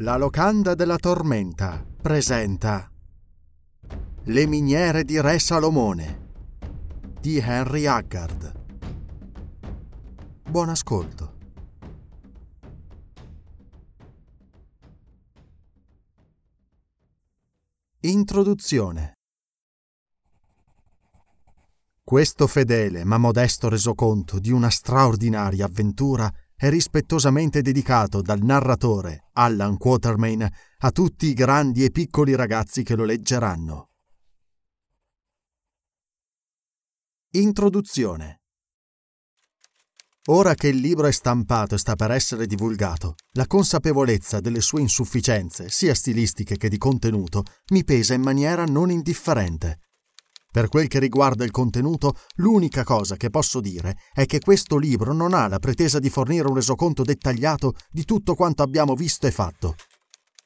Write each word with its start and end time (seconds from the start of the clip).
La 0.00 0.16
locanda 0.16 0.74
della 0.74 0.96
tormenta 0.96 1.84
presenta 2.00 2.90
Le 4.24 4.46
miniere 4.46 5.04
di 5.04 5.20
Re 5.20 5.38
Salomone 5.38 6.28
di 7.20 7.36
Henry 7.36 7.84
Haggard. 7.84 8.50
Buon 10.48 10.70
ascolto. 10.70 11.36
Introduzione 18.00 19.18
Questo 22.02 22.46
fedele 22.46 23.04
ma 23.04 23.18
modesto 23.18 23.68
resoconto 23.68 24.38
di 24.38 24.50
una 24.50 24.70
straordinaria 24.70 25.66
avventura 25.66 26.32
è 26.60 26.68
rispettosamente 26.68 27.62
dedicato 27.62 28.20
dal 28.20 28.42
narratore 28.42 29.30
Allan 29.32 29.78
Quatermain 29.78 30.46
a 30.80 30.90
tutti 30.90 31.28
i 31.28 31.32
grandi 31.32 31.84
e 31.84 31.90
piccoli 31.90 32.34
ragazzi 32.34 32.82
che 32.82 32.94
lo 32.94 33.04
leggeranno. 33.04 33.88
Introduzione 37.30 38.42
Ora 40.26 40.52
che 40.52 40.68
il 40.68 40.76
libro 40.76 41.06
è 41.06 41.12
stampato 41.12 41.76
e 41.76 41.78
sta 41.78 41.96
per 41.96 42.10
essere 42.10 42.44
divulgato, 42.44 43.14
la 43.32 43.46
consapevolezza 43.46 44.40
delle 44.40 44.60
sue 44.60 44.82
insufficienze, 44.82 45.70
sia 45.70 45.94
stilistiche 45.94 46.58
che 46.58 46.68
di 46.68 46.76
contenuto, 46.76 47.42
mi 47.72 47.84
pesa 47.84 48.12
in 48.12 48.20
maniera 48.20 48.66
non 48.66 48.90
indifferente. 48.90 49.78
Per 50.52 50.68
quel 50.68 50.88
che 50.88 50.98
riguarda 50.98 51.44
il 51.44 51.52
contenuto, 51.52 52.14
l'unica 52.36 52.82
cosa 52.82 53.16
che 53.16 53.30
posso 53.30 53.60
dire 53.60 53.96
è 54.12 54.26
che 54.26 54.40
questo 54.40 54.78
libro 54.78 55.12
non 55.12 55.32
ha 55.32 55.46
la 55.46 55.60
pretesa 55.60 56.00
di 56.00 56.10
fornire 56.10 56.48
un 56.48 56.54
resoconto 56.54 57.04
dettagliato 57.04 57.74
di 57.88 58.04
tutto 58.04 58.34
quanto 58.34 58.64
abbiamo 58.64 58.94
visto 58.94 59.28
e 59.28 59.30
fatto. 59.30 59.76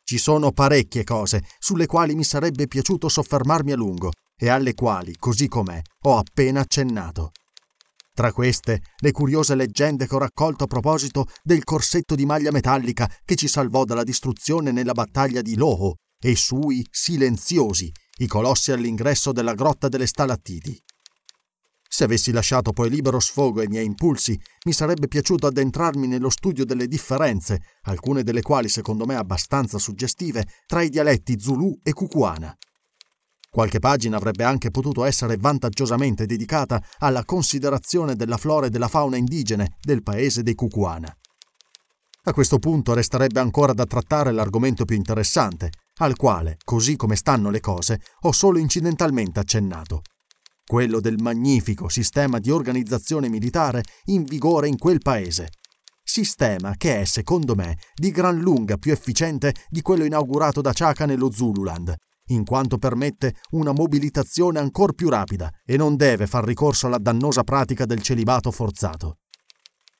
Ci 0.02 0.19
sono 0.19 0.52
parecchie 0.52 1.05
cose 1.05 1.44
sulle 1.58 1.86
quali 1.86 2.14
mi 2.14 2.24
sarebbe 2.24 2.66
piaciuto 2.66 3.08
soffermarmi 3.08 3.72
a 3.72 3.77
lungo 3.77 4.11
e 4.36 4.48
alle 4.50 4.74
quali, 4.74 5.16
così 5.16 5.48
com'è, 5.48 5.80
ho 6.02 6.18
appena 6.18 6.61
accennato. 6.61 7.30
Tra 8.12 8.30
queste, 8.30 8.80
le 8.98 9.11
curiose 9.11 9.55
leggende 9.55 10.06
che 10.06 10.14
ho 10.14 10.18
raccolto 10.18 10.64
a 10.64 10.66
proposito 10.66 11.27
del 11.42 11.64
corsetto 11.64 12.14
di 12.14 12.27
maglia 12.27 12.50
metallica 12.50 13.11
che 13.24 13.34
ci 13.36 13.48
salvò 13.48 13.84
dalla 13.84 14.05
distruzione 14.05 14.70
nella 14.70 14.92
battaglia 14.92 15.41
di 15.41 15.56
Loho 15.56 15.94
e 16.20 16.36
sui 16.36 16.86
silenziosi, 16.91 17.91
i 18.18 18.26
colossi 18.26 18.72
all'ingresso 18.72 19.32
della 19.32 19.54
grotta 19.54 19.88
delle 19.88 20.06
stalattiti. 20.06 20.80
Se 21.88 22.04
avessi 22.04 22.32
lasciato 22.32 22.72
poi 22.72 22.90
libero 22.90 23.20
sfogo 23.20 23.60
ai 23.60 23.68
miei 23.68 23.86
impulsi, 23.86 24.36
mi 24.64 24.72
sarebbe 24.72 25.06
piaciuto 25.06 25.46
addentrarmi 25.46 26.08
nello 26.08 26.28
studio 26.28 26.64
delle 26.64 26.88
differenze, 26.88 27.60
alcune 27.82 28.24
delle 28.24 28.42
quali 28.42 28.68
secondo 28.68 29.06
me 29.06 29.14
abbastanza 29.14 29.78
suggestive, 29.78 30.44
tra 30.66 30.83
i 30.83 30.89
dialetti 30.89 31.39
Zulu 31.39 31.78
e 31.84 31.92
Kukuana. 31.92 32.52
Qualche 33.48 33.78
pagina 33.78 34.16
avrebbe 34.16 34.42
anche 34.42 34.72
potuto 34.72 35.05
essere 35.05 35.36
vantaggiosamente 35.36 36.27
dedicata 36.27 36.83
alla 36.98 37.24
considerazione 37.24 38.16
della 38.16 38.39
flora 38.39 38.66
e 38.66 38.70
della 38.70 38.89
fauna 38.89 39.16
indigene 39.16 39.77
del 39.80 40.02
paese 40.02 40.42
dei 40.42 40.56
Kukuana. 40.56 41.16
A 42.24 42.33
questo 42.33 42.58
punto 42.58 42.94
resterebbe 42.94 43.39
ancora 43.39 43.72
da 43.72 43.86
trattare 43.86 44.33
l'argomento 44.33 44.84
più 44.84 44.96
interessante, 44.96 45.70
al 45.98 46.16
quale, 46.16 46.56
così 46.64 46.96
come 46.96 47.16
stanno 47.16 47.50
le 47.50 47.60
cose, 47.60 48.00
ho 48.22 48.32
solo 48.32 48.58
incidentalmente 48.58 49.38
accennato. 49.38 50.02
Quello 50.66 50.98
del 50.98 51.16
magnifico 51.20 51.88
sistema 51.88 52.38
di 52.38 52.50
organizzazione 52.50 53.28
militare 53.28 53.82
in 54.04 54.24
vigore 54.24 54.66
in 54.66 54.78
quel 54.78 54.98
paese. 54.98 55.50
Sistema 56.02 56.74
che 56.77 57.00
è, 57.00 57.04
secondo 57.04 57.54
me, 57.54 57.78
di 57.94 58.10
gran 58.10 58.38
lunga 58.38 58.77
più 58.77 58.92
efficiente 58.92 59.54
di 59.68 59.83
quello 59.83 60.04
inaugurato 60.04 60.60
da 60.60 60.72
Chaka 60.72 61.06
nello 61.06 61.30
Zululand, 61.30 61.94
in 62.28 62.44
quanto 62.44 62.78
permette 62.78 63.36
una 63.50 63.72
mobilitazione 63.72 64.58
ancora 64.58 64.92
più 64.92 65.08
rapida 65.08 65.50
e 65.64 65.77
non 65.77 65.96
deve 65.96 66.27
far 66.27 66.44
ricorso 66.44 66.86
alla 66.86 66.98
dannosa 66.98 67.42
pratica 67.42 67.84
del 67.84 68.02
celibato 68.02 68.50
forzato. 68.50 69.18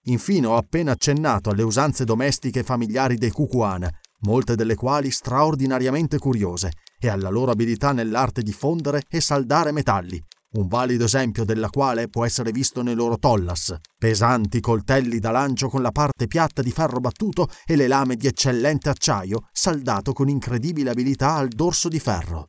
Infine 0.05 0.47
ho 0.47 0.57
appena 0.57 0.93
accennato 0.93 1.51
alle 1.51 1.63
usanze 1.63 2.05
domestiche 2.05 2.61
e 2.61 2.65
familiari 2.65 3.17
dei 3.17 3.31
Kukuana, 3.31 3.91
molte 4.25 4.55
delle 4.55 4.75
quali 4.75 5.11
straordinariamente 5.11 6.19
curiose, 6.19 6.73
e 6.99 7.09
alla 7.09 7.31
loro 7.31 7.51
abilità 7.51 7.93
nell'arte 7.93 8.43
di 8.43 8.53
fondere 8.53 9.05
e 9.09 9.21
saldare 9.21 9.73
metalli, 9.73 10.23
un 10.55 10.69
valido 10.69 11.05
esempio 11.05 11.45
della 11.45 11.69
quale 11.69 12.09
può 12.09 12.25
essere 12.25 12.53
visto 12.53 12.83
nei 12.83 12.95
loro 12.95 13.19
tollas, 13.19 13.75
pesanti 13.99 14.61
coltelli 14.61 15.19
da 15.19 15.31
lancio 15.31 15.69
con 15.69 15.83
la 15.83 15.91
parte 15.91 16.27
piatta 16.27 16.63
di 16.63 16.71
ferro 16.71 17.01
battuto 17.01 17.49
e 17.65 17.77
le 17.77 17.89
lame 17.89 18.17
di 18.17 18.27
eccellente 18.27 18.89
acciaio 18.89 19.49
saldato 19.53 20.13
con 20.13 20.29
incredibile 20.29 20.91
abilità 20.91 21.35
al 21.35 21.49
dorso 21.49 21.89
di 21.89 21.99
ferro. 21.99 22.49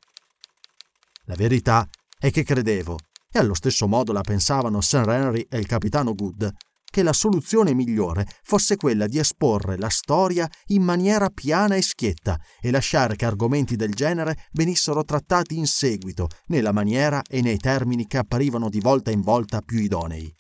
La 1.26 1.36
verità 1.36 1.88
è 2.20 2.30
che 2.30 2.44
credevo, 2.44 2.98
e 3.32 3.40
allo 3.40 3.56
stesso 3.56 3.88
modo 3.88 4.14
la 4.14 4.22
pensavano 4.22 4.82
Sir 4.82 5.10
Henry 5.10 5.46
e 5.50 5.58
il 5.58 5.66
capitano 5.66 6.14
Good, 6.14 6.50
che 6.96 7.04
la 7.04 7.12
soluzione 7.12 7.74
migliore 7.74 8.26
fosse 8.42 8.78
quella 8.78 9.06
di 9.06 9.20
esporre 9.20 9.78
la 9.78 9.90
storia 9.90 10.50
in 10.68 10.82
maniera 10.82 11.28
piana 11.30 11.76
e 11.76 11.82
schietta 11.82 12.40
e 12.62 12.72
lasciare 12.72 13.18
che 13.18 13.26
argomenti 13.26 13.76
del 13.76 13.94
genere 13.94 14.48
venissero 14.54 15.04
trattati 15.04 15.58
in 15.58 15.68
seguito, 15.68 16.30
nella 16.46 16.72
maniera 16.72 17.22
e 17.22 17.42
nei 17.42 17.58
termini 17.58 18.08
che 18.08 18.18
apparivano 18.18 18.70
di 18.70 18.80
volta 18.80 19.12
in 19.12 19.20
volta 19.20 19.60
più 19.60 19.80
idonei. 19.80 20.34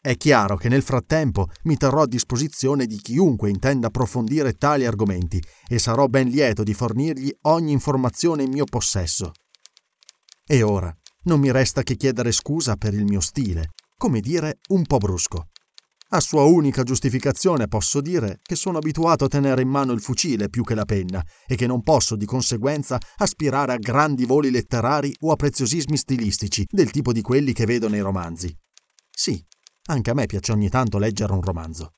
È 0.00 0.16
chiaro 0.16 0.56
che 0.56 0.70
nel 0.70 0.82
frattempo 0.82 1.50
mi 1.64 1.76
terrò 1.76 2.00
a 2.00 2.08
disposizione 2.08 2.86
di 2.86 2.96
chiunque 2.96 3.50
intenda 3.50 3.88
approfondire 3.88 4.54
tali 4.54 4.86
argomenti 4.86 5.38
e 5.68 5.78
sarò 5.78 6.06
ben 6.06 6.28
lieto 6.28 6.62
di 6.62 6.72
fornirgli 6.72 7.30
ogni 7.42 7.72
informazione 7.72 8.44
in 8.44 8.52
mio 8.52 8.64
possesso. 8.64 9.32
E 10.46 10.62
ora 10.62 10.90
non 11.24 11.40
mi 11.40 11.52
resta 11.52 11.82
che 11.82 11.96
chiedere 11.96 12.32
scusa 12.32 12.76
per 12.76 12.94
il 12.94 13.04
mio 13.04 13.20
stile, 13.20 13.68
come 14.02 14.18
dire, 14.18 14.58
un 14.70 14.84
po' 14.84 14.98
brusco. 14.98 15.50
A 16.08 16.18
sua 16.18 16.42
unica 16.42 16.82
giustificazione 16.82 17.68
posso 17.68 18.00
dire 18.00 18.40
che 18.42 18.56
sono 18.56 18.78
abituato 18.78 19.26
a 19.26 19.28
tenere 19.28 19.62
in 19.62 19.68
mano 19.68 19.92
il 19.92 20.00
fucile 20.00 20.48
più 20.48 20.64
che 20.64 20.74
la 20.74 20.84
penna 20.84 21.24
e 21.46 21.54
che 21.54 21.68
non 21.68 21.84
posso 21.84 22.16
di 22.16 22.24
conseguenza 22.24 22.98
aspirare 23.18 23.74
a 23.74 23.76
grandi 23.76 24.24
voli 24.24 24.50
letterari 24.50 25.14
o 25.20 25.30
a 25.30 25.36
preziosismi 25.36 25.96
stilistici 25.96 26.66
del 26.68 26.90
tipo 26.90 27.12
di 27.12 27.22
quelli 27.22 27.52
che 27.52 27.64
vedo 27.64 27.88
nei 27.88 28.00
romanzi. 28.00 28.52
Sì, 29.08 29.40
anche 29.84 30.10
a 30.10 30.14
me 30.14 30.26
piace 30.26 30.50
ogni 30.50 30.68
tanto 30.68 30.98
leggere 30.98 31.32
un 31.32 31.40
romanzo. 31.40 31.92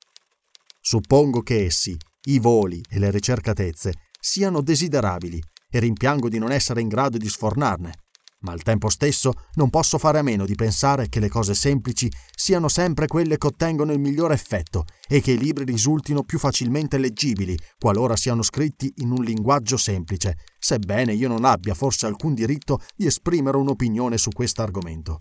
Suppongo 0.79 1.41
che 1.41 1.65
essi, 1.65 1.97
i 2.25 2.39
voli 2.39 2.83
e 2.87 2.99
le 2.99 3.11
ricercatezze, 3.11 3.95
siano 4.21 4.61
desiderabili 4.61 5.43
e 5.71 5.79
rimpiango 5.79 6.29
di 6.29 6.37
non 6.37 6.53
essere 6.53 6.83
in 6.83 6.89
grado 6.89 7.17
di 7.17 7.31
sfornarne 7.31 8.04
ma 8.45 8.53
al 8.53 8.63
tempo 8.63 8.89
stesso 8.89 9.33
non 9.55 9.71
posso 9.71 9.99
fare 9.99 10.19
a 10.19 10.23
meno 10.23 10.45
di 10.45 10.55
pensare 10.55 11.09
che 11.09 11.19
le 11.19 11.29
cose 11.29 11.55
semplici 11.55 12.11
siano 12.35 12.69
sempre 12.69 13.07
quelle 13.07 13.37
che 13.39 13.47
ottengono 13.49 13.93
il 13.93 13.99
miglior 13.99 14.33
effetto 14.33 14.85
e 15.09 15.21
che 15.21 15.33
i 15.33 15.39
libri 15.39 15.65
risultino 15.65 16.23
più 16.23 16.39
facilmente 16.39 16.99
leggibili 16.99 17.59
qualora 17.79 18.17
siano 18.17 18.43
scritti 18.43 18.93
in 18.99 19.11
un 19.11 19.25
linguaggio 19.25 19.77
semplice, 19.77 20.37
sebbene 20.59 21.15
io 21.15 21.29
non 21.29 21.45
abbia 21.45 21.75
forse 21.75 22.07
alcun 22.07 22.35
diritto 22.35 22.81
di 22.95 23.07
esprimere 23.07 23.57
un'opinione 23.57 24.19
su 24.19 24.31
questo 24.31 24.63
argomento. 24.63 25.17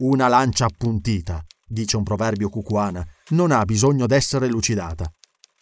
Una 0.00 0.26
lancia 0.26 0.64
appuntita, 0.64 1.44
dice 1.64 1.96
un 1.96 2.02
proverbio 2.02 2.48
cucuana, 2.48 3.06
non 3.30 3.52
ha 3.52 3.64
bisogno 3.64 4.06
d'essere 4.06 4.48
lucidata. 4.48 5.10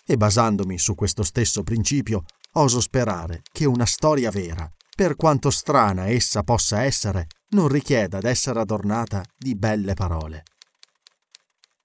E 0.07 0.17
basandomi 0.17 0.79
su 0.79 0.95
questo 0.95 1.23
stesso 1.23 1.63
principio, 1.63 2.25
oso 2.53 2.81
sperare 2.81 3.43
che 3.53 3.67
una 3.67 3.85
storia 3.85 4.31
vera, 4.31 4.69
per 4.95 5.17
quanto 5.17 5.51
strana 5.51 6.09
essa 6.09 6.43
possa 6.43 6.83
essere, 6.83 7.27
non 7.51 7.69
richieda 7.69 8.19
d'essere 8.19 8.61
adornata 8.61 9.23
di 9.37 9.55
belle 9.55 9.95
parole. 9.95 10.43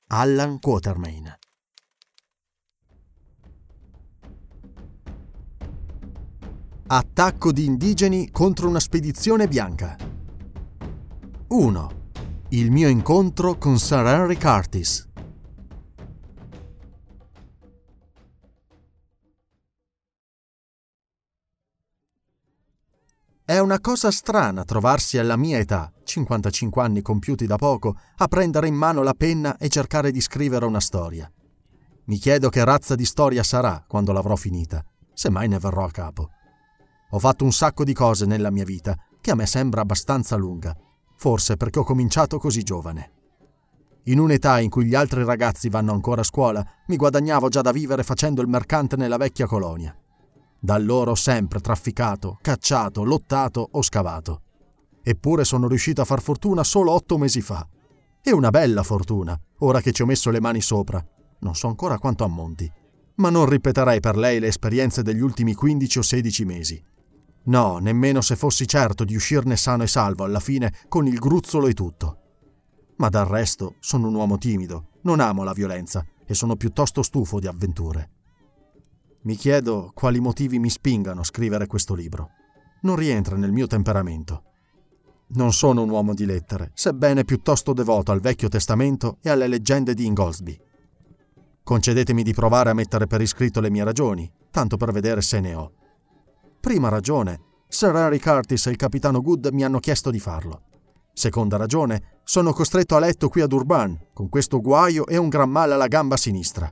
Allan 0.08 0.60
Quatermain 0.60 1.38
Attacco 6.88 7.52
di 7.52 7.66
indigeni 7.66 8.30
contro 8.30 8.68
una 8.68 8.80
spedizione 8.80 9.48
bianca 9.48 10.14
1. 11.48 12.10
Il 12.50 12.72
mio 12.72 12.90
incontro 12.90 13.58
con 13.58 13.78
Sir 13.78 14.06
Henry 14.06 14.36
Curtis. 14.36 15.08
È 23.48 23.60
una 23.60 23.80
cosa 23.80 24.10
strana 24.10 24.64
trovarsi 24.64 25.20
alla 25.20 25.36
mia 25.36 25.60
età, 25.60 25.94
55 26.04 26.82
anni 26.82 27.04
compiuti 27.04 27.46
da 27.46 27.58
poco, 27.58 27.96
a 28.18 28.28
prendere 28.28 28.68
in 28.68 28.74
mano 28.74 29.04
la 29.04 29.14
penna 29.14 29.56
e 29.58 29.70
cercare 29.70 30.10
di 30.10 30.20
scrivere 30.20 30.66
una 30.66 30.80
storia. 30.80 31.32
Mi 32.06 32.18
chiedo 32.18 32.50
che 32.50 32.66
razza 32.66 32.96
di 32.96 33.06
storia 33.06 33.44
sarà 33.44 33.84
quando 33.88 34.14
l'avrò 34.14 34.36
finita, 34.36 34.84
se 35.14 35.30
mai 35.30 35.48
ne 35.48 35.60
verrò 35.60 35.84
a 35.84 35.92
capo. 35.92 36.32
Ho 37.12 37.20
fatto 37.20 37.44
un 37.44 37.52
sacco 37.52 37.84
di 37.84 37.94
cose 37.94 38.26
nella 38.26 38.50
mia 38.50 38.66
vita 38.66 38.98
che 39.22 39.30
a 39.30 39.36
me 39.36 39.46
sembra 39.46 39.82
abbastanza 39.82 40.36
lunga, 40.36 40.76
forse 41.16 41.56
perché 41.56 41.78
ho 41.78 41.84
cominciato 41.84 42.40
così 42.40 42.64
giovane. 42.64 43.12
In 44.06 44.18
un'età 44.18 44.60
in 44.60 44.72
cui 44.72 44.86
gli 44.86 44.96
altri 44.96 45.24
ragazzi 45.24 45.70
vanno 45.70 45.94
ancora 45.94 46.22
a 46.22 46.26
scuola, 46.26 46.66
mi 46.88 46.96
guadagnavo 46.96 47.50
già 47.50 47.62
da 47.62 47.72
vivere 47.72 48.02
facendo 48.02 48.42
il 48.42 48.48
mercante 48.48 48.96
nella 48.96 49.18
vecchia 49.18 49.46
colonia. 49.46 49.96
Da 50.66 50.74
allora 50.74 51.12
ho 51.12 51.16
sempre 51.16 51.60
trafficato, 51.60 52.40
cacciato, 52.42 53.04
lottato 53.04 53.68
o 53.74 53.84
scavato. 53.84 54.42
Eppure 55.04 55.44
sono 55.44 55.68
riuscito 55.68 56.02
a 56.02 56.06
far 56.06 56.24
fortuna 56.24 56.64
solo 56.64 56.92
otto 56.92 57.20
mesi 57.20 57.40
fa. 57.40 57.68
E 58.20 58.32
una 58.34 58.50
bella 58.50 58.82
fortuna, 58.82 59.40
ora 59.60 59.80
che 59.80 59.92
ci 59.92 60.02
ho 60.02 60.08
messo 60.08 60.32
le 60.32 60.42
mani 60.42 60.62
sopra. 60.62 61.06
Non 61.42 61.54
so 61.54 61.68
ancora 61.68 62.00
quanto 62.00 62.24
ammonti. 62.24 62.68
Ma 63.18 63.30
non 63.30 63.46
ripeterei 63.46 64.00
per 64.00 64.18
lei 64.18 64.40
le 64.40 64.48
esperienze 64.48 65.04
degli 65.04 65.20
ultimi 65.20 65.54
15 65.54 66.00
o 66.00 66.02
16 66.02 66.46
mesi. 66.46 66.84
No, 67.44 67.78
nemmeno 67.78 68.22
se 68.22 68.36
fossi 68.36 68.68
certo 68.68 69.04
di 69.04 69.14
uscirne 69.14 69.58
sano 69.58 69.84
e 69.84 69.88
salvo 69.88 70.24
alla 70.24 70.40
fine 70.40 70.74
con 70.88 71.06
il 71.06 71.20
gruzzolo 71.20 71.68
e 71.68 71.74
tutto. 71.74 72.18
Ma 72.96 73.10
dal 73.10 73.28
resto 73.28 73.76
sono 73.82 74.08
un 74.08 74.16
uomo 74.16 74.40
timido, 74.40 74.88
non 75.04 75.20
amo 75.20 75.44
la 75.44 75.54
violenza 75.54 76.04
e 76.26 76.34
sono 76.34 76.56
piuttosto 76.56 77.04
stufo 77.04 77.40
di 77.40 77.46
avventure. 77.46 78.10
Mi 79.26 79.36
chiedo 79.36 79.92
quali 79.96 80.20
motivi 80.20 80.60
mi 80.60 80.70
spingano 80.70 81.22
a 81.22 81.24
scrivere 81.24 81.66
questo 81.66 81.96
libro. 81.96 82.30
Non 82.82 82.96
rientra 82.96 83.36
nel 83.36 83.52
mio 83.52 83.66
temperamento. 83.66 84.44
Non 85.30 85.52
sono 85.52 85.82
un 85.82 85.90
uomo 85.90 86.14
di 86.14 86.28
lettere, 86.28 86.70
sebbene 86.76 87.24
piuttosto 87.24 87.74
devoto 87.74 88.12
al 88.12 88.20
Vecchio 88.20 88.50
Testamento 88.50 89.18
e 89.24 89.32
alle 89.32 89.48
leggende 89.48 89.96
di 89.96 90.06
Ingoldsby. 90.06 90.60
Concedetemi 91.64 92.22
di 92.22 92.34
provare 92.34 92.70
a 92.70 92.76
mettere 92.76 93.08
per 93.08 93.20
iscritto 93.20 93.60
le 93.62 93.72
mie 93.72 93.84
ragioni, 93.84 94.32
tanto 94.52 94.78
per 94.78 94.92
vedere 94.92 95.22
se 95.22 95.40
ne 95.40 95.56
ho. 95.56 95.72
Prima 96.60 96.90
ragione, 96.90 97.42
Sir 97.68 97.96
Harry 97.96 98.20
Curtis 98.20 98.68
e 98.68 98.70
il 98.70 98.76
capitano 98.76 99.22
Good 99.22 99.48
mi 99.48 99.64
hanno 99.64 99.80
chiesto 99.80 100.12
di 100.12 100.20
farlo. 100.20 100.62
Seconda 101.14 101.58
ragione, 101.58 102.20
sono 102.24 102.54
costretto 102.54 102.96
a 102.96 103.00
letto 103.00 103.28
qui 103.30 103.42
ad 103.42 103.52
Urban, 103.52 104.10
con 104.14 104.30
questo 104.30 104.62
guaio 104.62 105.08
e 105.08 105.18
un 105.18 105.30
gran 105.30 105.50
male 105.50 105.74
alla 105.74 105.88
gamba 105.88 106.16
sinistra. 106.16 106.72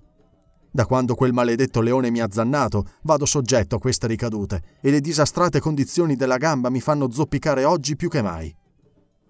Da 0.75 0.87
quando 0.87 1.13
quel 1.13 1.33
maledetto 1.33 1.81
leone 1.81 2.09
mi 2.09 2.19
ha 2.19 2.31
zannato, 2.31 2.87
vado 3.03 3.27
soggetto 3.27 3.75
a 3.75 3.79
queste 3.79 4.07
ricadute 4.07 4.79
e 4.81 4.89
le 4.89 5.01
disastrate 5.01 5.59
condizioni 5.59 6.15
della 6.15 6.37
gamba 6.37 6.71
mi 6.71 6.81
fanno 6.81 7.11
zoppicare 7.11 7.63
oggi 7.63 7.95
più 7.95 8.09
che 8.09 8.23
mai. 8.23 8.51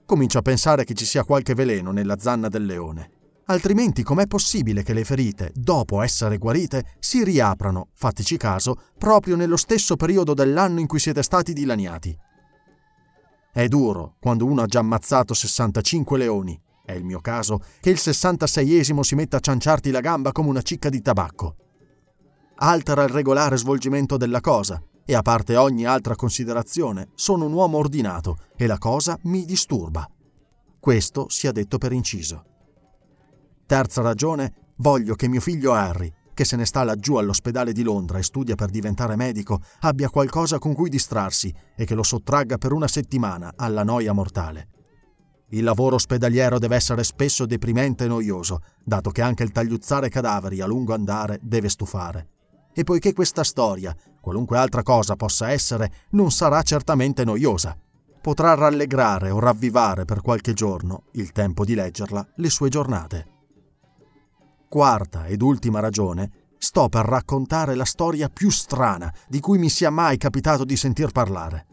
Comincio 0.06 0.38
a 0.38 0.42
pensare 0.42 0.86
che 0.86 0.94
ci 0.94 1.04
sia 1.04 1.26
qualche 1.26 1.54
veleno 1.54 1.92
nella 1.92 2.18
zanna 2.18 2.48
del 2.48 2.64
leone. 2.64 3.12
Altrimenti 3.48 4.04
com'è 4.04 4.26
possibile 4.26 4.84
che 4.84 4.94
le 4.94 5.04
ferite, 5.04 5.52
dopo 5.54 6.02
essere 6.02 6.38
guarite, 6.38 6.96
si 7.00 7.26
riaprano, 7.26 7.90
fateci 7.92 8.38
caso, 8.38 8.78
proprio 8.98 9.36
nello 9.36 9.58
stesso 9.58 9.98
periodo 9.98 10.34
dell'anno 10.34 10.80
in 10.80 10.88
cui 10.88 11.00
siete 11.00 11.24
stati 11.24 11.52
dilaniati? 11.52 12.18
È 13.52 13.68
duro 13.68 14.16
quando 14.18 14.46
uno 14.46 14.62
ha 14.62 14.66
già 14.66 14.80
ammazzato 14.80 15.34
65 15.34 16.18
leoni 16.18 16.58
è 16.86 16.92
il 16.92 17.04
mio 17.04 17.20
caso, 17.20 17.62
che 17.80 17.90
il 17.90 17.98
66esimo 17.98 19.00
si 19.00 19.16
metta 19.16 19.38
a 19.38 19.40
cianciarti 19.40 19.90
la 19.90 20.02
gamba 20.02 20.32
come 20.32 20.50
una 20.50 20.62
cicca 20.62 20.90
di 20.90 21.02
tabacco. 21.02 21.56
Altera 22.56 23.04
il 23.04 23.10
regolare 23.10 23.58
svolgimento 23.58 24.18
della 24.18 24.42
cosa, 24.42 24.82
e 25.06 25.16
a 25.16 25.22
parte 25.22 25.56
ogni 25.56 25.86
altra 25.86 26.16
considerazione, 26.16 27.10
sono 27.16 27.46
un 27.46 27.54
uomo 27.54 27.78
ordinato 27.78 28.38
e 28.56 28.68
la 28.68 28.78
cosa 28.78 29.18
mi 29.24 29.46
disturba. 29.46 30.08
Questo 30.80 31.30
sia 31.30 31.52
detto 31.52 31.78
per 31.78 31.94
inciso. 31.94 32.46
Terza 33.66 34.02
ragione, 34.02 34.74
voglio 34.78 35.16
che 35.16 35.28
mio 35.28 35.40
figlio 35.40 35.74
Harry, 35.74 36.12
che 36.34 36.46
se 36.46 36.56
ne 36.58 36.66
sta 36.66 36.84
laggiù 36.84 37.16
all'ospedale 37.16 37.72
di 37.72 37.84
Londra 37.84 38.18
e 38.18 38.24
studia 38.24 38.56
per 38.56 38.70
diventare 38.70 39.16
medico, 39.16 39.62
abbia 39.82 40.10
qualcosa 40.10 40.60
con 40.60 40.74
cui 40.74 40.90
distrarsi 40.90 41.54
e 41.76 41.86
che 41.86 41.96
lo 41.96 42.04
sottragga 42.04 42.58
per 42.58 42.74
una 42.74 42.88
settimana 42.88 43.54
alla 43.56 43.84
noia 43.84 44.12
mortale. 44.12 44.68
Il 45.54 45.64
lavoro 45.64 45.96
ospedaliero 45.96 46.58
deve 46.58 46.76
essere 46.76 47.04
spesso 47.04 47.46
deprimente 47.46 48.06
e 48.06 48.08
noioso, 48.08 48.62
dato 48.84 49.12
che 49.12 49.22
anche 49.22 49.44
il 49.44 49.52
tagliuzzare 49.52 50.10
cadaveri 50.10 50.62
a 50.62 50.66
lungo 50.66 50.96
andare 50.96 51.40
deve 51.44 51.70
stufare. 51.70 52.30
E 52.74 52.84
poiché 52.84 53.14
questa 53.14 53.44
storia, 53.44 53.96
qualunque 54.20 54.58
altra 54.58 54.82
cosa 54.82 55.16
possa 55.16 55.52
essere, 55.52 55.92
non 56.12 56.32
sarà 56.32 56.64
certamente 56.64 57.24
noiosa, 57.24 57.78
potrà 58.20 58.56
rallegrare 58.56 59.30
o 59.30 59.38
ravvivare 59.38 60.06
per 60.06 60.22
qualche 60.22 60.54
giorno, 60.54 61.04
il 61.12 61.32
tempo 61.32 61.64
di 61.64 61.76
leggerla, 61.76 62.30
le 62.38 62.50
sue 62.50 62.70
giornate. 62.70 63.28
Quarta 64.68 65.28
ed 65.28 65.44
ultima 65.44 65.80
ragione, 65.80 66.32
sto 66.58 66.90
per 66.90 67.06
raccontare 67.06 67.76
la 67.76 67.86
storia 67.86 68.28
più 68.28 68.50
strana 68.50 69.14
di 69.28 69.40
cui 69.40 69.60
mi 69.60 69.70
sia 69.70 69.92
mai 69.92 70.18
capitato 70.18 70.66
di 70.66 70.76
sentir 70.76 71.12
parlare. 71.12 71.68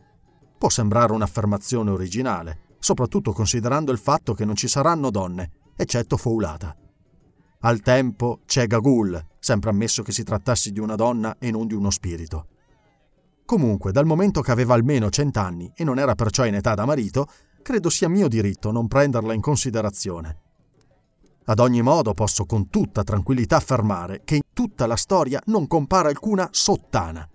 Può 0.59 0.69
sembrare 0.69 1.15
un'affermazione 1.15 1.89
originale, 1.89 2.69
soprattutto 2.81 3.33
considerando 3.33 3.93
il 3.93 3.99
fatto 3.99 4.35
che 4.35 4.45
non 4.45 4.57
ci 4.57 4.67
saranno 4.67 5.11
donne, 5.11 5.53
eccetto 5.77 6.17
Foulata. 6.17 6.77
Al 7.61 7.81
tempo 7.81 8.41
c'è 8.47 8.67
Gagul, 8.67 9.23
sempre 9.39 9.71
ammesso 9.71 10.03
che 10.03 10.13
si 10.13 10.25
trattasse 10.25 10.73
di 10.73 10.81
una 10.81 10.97
donna 10.97 11.37
e 11.39 11.51
non 11.51 11.67
di 11.67 11.75
uno 11.75 11.91
spirito. 11.91 12.47
Comunque, 13.45 13.93
dal 13.93 14.07
momento 14.07 14.41
che 14.41 14.51
aveva 14.51 14.75
almeno 14.75 15.11
cent'anni 15.11 15.71
e 15.75 15.85
non 15.85 15.99
era 15.99 16.15
perciò 16.15 16.47
in 16.47 16.55
età 16.55 16.75
da 16.75 16.87
marito, 16.87 17.27
credo 17.63 17.91
sia 17.91 18.09
mio 18.09 18.29
diritto 18.29 18.71
non 18.71 18.89
prenderla 18.89 19.35
in 19.35 19.41
considerazione. 19.41 20.39
Ad 21.45 21.59
ogni 21.59 21.83
modo 21.83 22.15
posso 22.15 22.47
con 22.47 22.69
tutta 22.71 23.03
tranquillità 23.03 23.57
affermare 23.57 24.23
che 24.25 24.37
in 24.37 24.43
tutta 24.53 24.87
la 24.87 24.97
storia 24.97 25.41
non 25.47 25.67
compare 25.67 26.09
alcuna 26.09 26.49
sottana. 26.53 27.29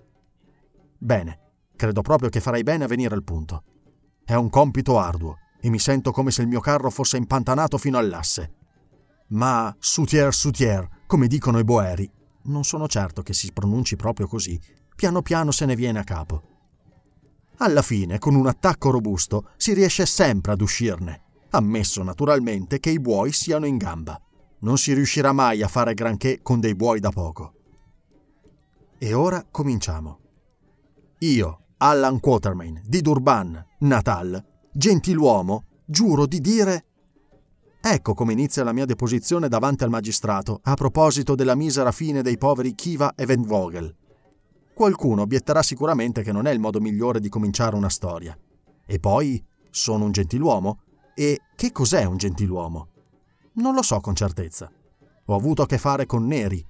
Bene, 0.97 1.39
credo 1.75 2.01
proprio 2.01 2.29
che 2.29 2.39
farei 2.39 2.63
bene 2.63 2.85
a 2.85 2.87
venire 2.87 3.13
al 3.13 3.23
punto. 3.23 3.63
È 4.25 4.33
un 4.33 4.49
compito 4.49 4.97
arduo 4.97 5.37
e 5.61 5.69
mi 5.69 5.77
sento 5.77 6.11
come 6.11 6.31
se 6.31 6.41
il 6.41 6.47
mio 6.47 6.59
carro 6.59 6.89
fosse 6.89 7.15
impantanato 7.15 7.77
fino 7.77 7.99
all'asse. 7.99 8.53
Ma 9.27 9.73
soutier 9.77 10.33
soutier, 10.33 11.03
come 11.05 11.27
dicono 11.27 11.59
i 11.59 11.63
boeri, 11.63 12.11
non 12.45 12.63
sono 12.63 12.87
certo 12.87 13.21
che 13.21 13.33
si 13.33 13.51
pronunci 13.53 13.95
proprio 13.95 14.25
così, 14.25 14.59
piano 14.95 15.21
piano 15.21 15.51
se 15.51 15.65
ne 15.65 15.75
viene 15.75 15.99
a 15.99 16.03
capo. 16.03 16.41
Alla 17.57 17.83
fine, 17.83 18.17
con 18.17 18.33
un 18.33 18.47
attacco 18.47 18.89
robusto, 18.89 19.51
si 19.57 19.73
riesce 19.73 20.07
sempre 20.07 20.53
ad 20.53 20.61
uscirne, 20.61 21.21
ammesso 21.51 22.01
naturalmente 22.01 22.79
che 22.79 22.89
i 22.89 22.99
buoi 22.99 23.31
siano 23.31 23.67
in 23.67 23.77
gamba. 23.77 24.19
Non 24.61 24.79
si 24.79 24.91
riuscirà 24.93 25.33
mai 25.33 25.61
a 25.61 25.67
fare 25.67 25.93
granché 25.93 26.39
con 26.41 26.59
dei 26.59 26.73
buoi 26.73 26.99
da 26.99 27.11
poco. 27.11 27.53
E 28.97 29.13
ora 29.13 29.45
cominciamo. 29.51 30.19
Io, 31.19 31.64
Allan 31.77 32.19
Quatermain, 32.19 32.81
di 32.85 33.01
Durban, 33.01 33.63
Natal, 33.79 34.43
gentiluomo, 34.71 35.63
giuro 35.85 36.25
di 36.25 36.39
dire... 36.39 36.85
Ecco 37.81 38.13
come 38.13 38.33
inizia 38.33 38.63
la 38.63 38.73
mia 38.73 38.85
deposizione 38.85 39.47
davanti 39.47 39.83
al 39.83 39.89
magistrato 39.89 40.59
a 40.63 40.73
proposito 40.73 41.35
della 41.35 41.53
misera 41.53 41.91
fine 41.91 42.23
dei 42.23 42.37
poveri 42.37 42.73
Kiva 42.73 43.13
e 43.13 43.25
Van 43.25 43.43
Vogel. 43.43 43.95
Qualcuno 44.73 45.21
obietterà 45.21 45.61
sicuramente 45.61 46.23
che 46.23 46.31
non 46.31 46.47
è 46.47 46.51
il 46.51 46.59
modo 46.59 46.79
migliore 46.79 47.19
di 47.19 47.29
cominciare 47.29 47.75
una 47.75 47.89
storia. 47.89 48.37
E 48.85 48.99
poi, 48.99 49.43
sono 49.69 50.05
un 50.05 50.11
gentiluomo? 50.11 50.79
E 51.13 51.41
che 51.55 51.71
cos'è 51.71 52.05
un 52.05 52.17
gentiluomo? 52.17 52.87
Non 53.53 53.75
lo 53.75 53.81
so 53.83 53.99
con 53.99 54.15
certezza. 54.15 54.71
Ho 55.25 55.35
avuto 55.35 55.61
a 55.61 55.65
che 55.65 55.77
fare 55.77 56.05
con 56.05 56.25
neri. 56.25 56.65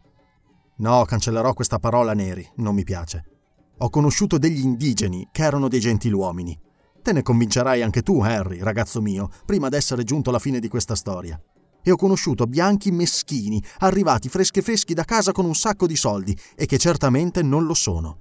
No, 0.78 1.04
cancellerò 1.06 1.54
questa 1.54 1.80
parola 1.80 2.14
neri, 2.14 2.48
non 2.56 2.76
mi 2.76 2.84
piace. 2.84 3.35
Ho 3.80 3.90
conosciuto 3.90 4.38
degli 4.38 4.60
indigeni 4.60 5.28
che 5.32 5.44
erano 5.44 5.68
dei 5.68 5.82
gentiluomini. 5.82 6.58
Te 7.02 7.12
ne 7.12 7.22
convincerai 7.22 7.82
anche 7.82 8.04
tu, 8.04 8.22
Harry, 8.22 8.60
ragazzo 8.60 9.02
mio, 9.02 9.30
prima 9.46 9.68
d'essere 9.68 10.04
giunto 10.04 10.30
alla 10.30 10.40
fine 10.40 10.60
di 10.60 10.70
questa 10.70 10.96
storia. 10.96 11.40
E 11.84 11.92
ho 11.92 11.98
conosciuto 11.98 12.48
bianchi 12.48 12.90
meschini, 12.92 13.62
arrivati 13.80 14.30
freschi 14.30 14.62
freschi 14.62 14.94
da 14.94 15.04
casa 15.04 15.34
con 15.34 15.46
un 15.46 15.54
sacco 15.54 15.88
di 15.88 15.96
soldi, 15.96 16.36
e 16.56 16.66
che 16.66 16.78
certamente 16.78 17.44
non 17.44 17.66
lo 17.66 17.74
sono. 17.74 18.20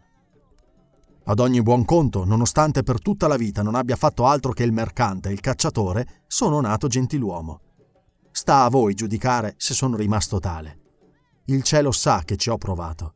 Ad 1.26 1.38
ogni 1.38 1.62
buon 1.62 1.84
conto, 1.84 2.24
nonostante 2.24 2.82
per 2.82 3.00
tutta 3.00 3.28
la 3.28 3.36
vita 3.36 3.62
non 3.62 3.76
abbia 3.76 3.96
fatto 3.96 4.26
altro 4.26 4.52
che 4.52 4.64
il 4.64 4.72
mercante 4.72 5.30
e 5.30 5.32
il 5.32 5.40
cacciatore, 5.40 6.24
sono 6.26 6.60
nato 6.60 6.88
gentiluomo. 6.88 7.60
Sta 8.30 8.64
a 8.64 8.68
voi 8.68 8.94
giudicare 8.94 9.54
se 9.56 9.72
sono 9.72 9.96
rimasto 9.96 10.40
tale. 10.40 10.80
Il 11.46 11.62
cielo 11.62 11.92
sa 11.92 12.22
che 12.24 12.36
ci 12.36 12.50
ho 12.50 12.58
provato. 12.58 13.14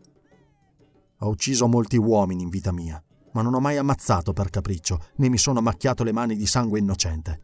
Ho 1.21 1.29
ucciso 1.29 1.67
molti 1.67 1.97
uomini 1.97 2.43
in 2.43 2.49
vita 2.49 2.71
mia, 2.73 3.03
ma 3.33 3.43
non 3.43 3.55
ho 3.55 3.61
mai 3.61 3.77
ammazzato 3.77 4.33
per 4.33 4.51
capriccio, 4.51 5.01
né 5.17 5.29
mi 5.29 5.39
sono 5.39 5.61
macchiato 5.61 6.05
le 6.05 6.13
mani 6.13 6.37
di 6.37 6.47
sangue 6.47 6.79
innocente. 6.79 7.43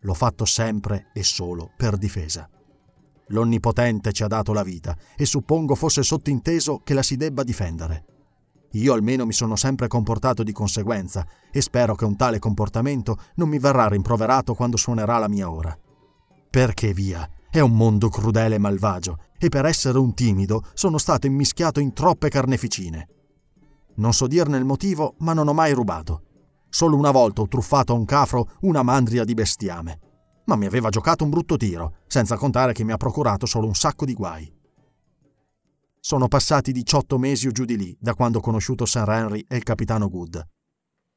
L'ho 0.00 0.14
fatto 0.14 0.44
sempre 0.44 1.10
e 1.12 1.22
solo 1.22 1.70
per 1.76 1.96
difesa. 1.96 2.48
L'Onnipotente 3.28 4.12
ci 4.12 4.24
ha 4.24 4.26
dato 4.26 4.52
la 4.52 4.64
vita 4.64 4.96
e 5.16 5.24
suppongo 5.24 5.76
fosse 5.76 6.02
sottinteso 6.02 6.80
che 6.82 6.94
la 6.94 7.02
si 7.02 7.16
debba 7.16 7.44
difendere. 7.44 8.04
Io 8.72 8.92
almeno 8.92 9.24
mi 9.24 9.32
sono 9.32 9.54
sempre 9.54 9.86
comportato 9.86 10.42
di 10.42 10.52
conseguenza 10.52 11.24
e 11.50 11.60
spero 11.60 11.94
che 11.94 12.04
un 12.04 12.16
tale 12.16 12.40
comportamento 12.40 13.18
non 13.36 13.48
mi 13.48 13.58
verrà 13.58 13.86
rimproverato 13.86 14.54
quando 14.54 14.76
suonerà 14.76 15.18
la 15.18 15.28
mia 15.28 15.50
ora. 15.50 15.78
Perché 16.50 16.92
via, 16.92 17.28
è 17.52 17.60
un 17.60 17.76
mondo 17.76 18.08
crudele 18.08 18.54
e 18.54 18.58
malvagio 18.58 19.18
e 19.38 19.50
per 19.50 19.66
essere 19.66 19.98
un 19.98 20.14
timido 20.14 20.64
sono 20.72 20.96
stato 20.96 21.26
immischiato 21.26 21.80
in 21.80 21.92
troppe 21.92 22.30
carneficine. 22.30 23.08
Non 23.96 24.14
so 24.14 24.26
dirne 24.26 24.56
il 24.56 24.64
motivo, 24.64 25.16
ma 25.18 25.34
non 25.34 25.48
ho 25.48 25.52
mai 25.52 25.74
rubato. 25.74 26.22
Solo 26.70 26.96
una 26.96 27.10
volta 27.10 27.42
ho 27.42 27.48
truffato 27.48 27.92
a 27.92 27.96
un 27.96 28.06
cafro 28.06 28.52
una 28.60 28.82
mandria 28.82 29.24
di 29.24 29.34
bestiame. 29.34 30.00
Ma 30.46 30.56
mi 30.56 30.64
aveva 30.64 30.88
giocato 30.88 31.24
un 31.24 31.30
brutto 31.30 31.58
tiro, 31.58 31.96
senza 32.06 32.38
contare 32.38 32.72
che 32.72 32.84
mi 32.84 32.92
ha 32.92 32.96
procurato 32.96 33.44
solo 33.44 33.66
un 33.66 33.74
sacco 33.74 34.06
di 34.06 34.14
guai. 34.14 34.50
Sono 36.00 36.28
passati 36.28 36.72
18 36.72 37.18
mesi 37.18 37.48
o 37.48 37.50
giù 37.50 37.66
di 37.66 37.76
lì 37.76 37.94
da 38.00 38.14
quando 38.14 38.38
ho 38.38 38.40
conosciuto 38.40 38.86
Sir 38.86 39.10
Henry 39.10 39.44
e 39.46 39.56
il 39.56 39.62
capitano 39.62 40.08
Good. 40.08 40.42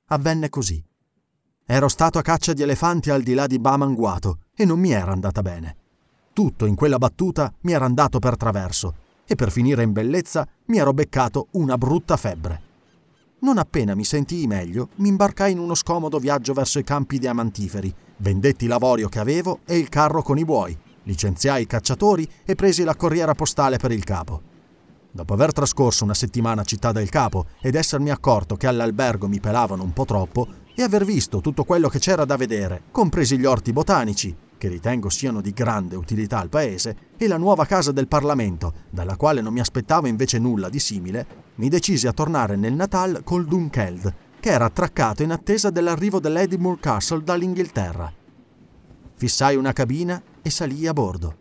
Avvenne 0.08 0.50
così. 0.50 0.84
Ero 1.66 1.88
stato 1.88 2.18
a 2.18 2.22
caccia 2.22 2.52
di 2.52 2.62
elefanti 2.62 3.10
al 3.10 3.24
di 3.24 3.34
là 3.34 3.48
di 3.48 3.58
Bamanguato 3.58 4.40
e 4.54 4.66
non 4.66 4.82
mi 4.82 4.92
era 4.92 5.14
andata 5.14 5.42
bene. 5.42 5.78
Tutto 6.36 6.66
in 6.66 6.76
quella 6.76 6.98
battuta 6.98 7.50
mi 7.62 7.72
era 7.72 7.86
andato 7.86 8.20
per 8.20 8.36
traverso 8.36 8.94
e 9.26 9.36
per 9.36 9.52
finire 9.52 9.84
in 9.84 9.94
bellezza 9.94 10.46
mi 10.66 10.78
ero 10.78 10.92
beccato 10.92 11.48
una 11.52 11.78
brutta 11.78 12.18
febbre. 12.18 12.62
Non 13.40 13.58
appena 13.58 13.96
mi 13.96 14.04
sentii 14.04 14.46
meglio, 14.46 14.90
mi 14.96 15.08
imbarcai 15.08 15.54
in 15.54 15.60
uno 15.60 15.76
scomodo 15.76 16.20
viaggio 16.20 16.52
verso 16.52 16.78
i 16.78 16.84
campi 16.84 17.20
diamantiferi, 17.20 17.96
vendetti 18.18 18.68
l'avorio 18.68 19.08
che 19.08 19.20
avevo 19.20 19.60
e 19.64 19.78
il 19.78 19.88
carro 19.88 20.22
con 20.24 20.38
i 20.38 20.44
buoi, 20.44 20.78
licenziai 21.04 21.62
i 21.62 21.68
cacciatori 21.68 22.30
e 22.44 22.54
presi 22.56 22.84
la 22.84 22.98
corriera 22.98 23.34
postale 23.34 23.78
per 23.78 23.94
il 23.94 24.04
capo. 24.04 24.42
Dopo 25.12 25.34
aver 25.34 25.54
trascorso 25.54 26.04
una 26.04 26.14
settimana 26.14 26.64
a 26.64 26.66
Città 26.66 26.92
del 26.92 27.08
Capo 27.08 27.46
ed 27.62 27.76
essermi 27.76 28.12
accorto 28.12 28.58
che 28.58 28.68
all'albergo 28.68 29.30
mi 29.30 29.40
pelavano 29.40 29.84
un 29.84 29.94
po' 29.94 30.04
troppo 30.04 30.48
e 30.76 30.84
aver 30.84 31.06
visto 31.06 31.40
tutto 31.40 31.64
quello 31.64 31.88
che 31.88 32.00
c'era 32.00 32.26
da 32.26 32.36
vedere, 32.36 32.82
compresi 32.92 33.38
gli 33.38 33.46
orti 33.46 33.72
botanici, 33.72 34.36
che 34.58 34.68
ritengo 34.68 35.10
siano 35.10 35.42
di 35.42 35.52
grande 35.52 35.96
utilità 35.96 36.40
al 36.40 36.50
paese, 36.50 36.96
e 37.18 37.28
la 37.28 37.38
nuova 37.38 37.66
casa 37.66 37.92
del 37.92 38.08
Parlamento, 38.08 38.74
dalla 38.90 39.16
quale 39.16 39.42
non 39.42 39.54
mi 39.54 39.60
aspettavo 39.60 40.08
invece 40.08 40.40
nulla 40.40 40.70
di 40.70 40.80
simile, 40.80 41.26
mi 41.56 41.70
decisi 41.70 42.08
a 42.08 42.14
tornare 42.14 42.56
nel 42.56 42.74
Natal 42.74 43.22
col 43.24 43.46
Dunkeld, 43.46 44.14
che 44.40 44.50
era 44.50 44.66
attraccato 44.66 45.24
in 45.24 45.32
attesa 45.32 45.70
dell'arrivo 45.70 46.20
dell'Edinburgh 46.20 46.80
Castle 46.80 47.24
dall'Inghilterra. 47.24 48.12
Fissai 49.16 49.56
una 49.56 49.74
cabina 49.74 50.22
e 50.42 50.50
salii 50.50 50.88
a 50.88 50.94
bordo. 50.94 51.38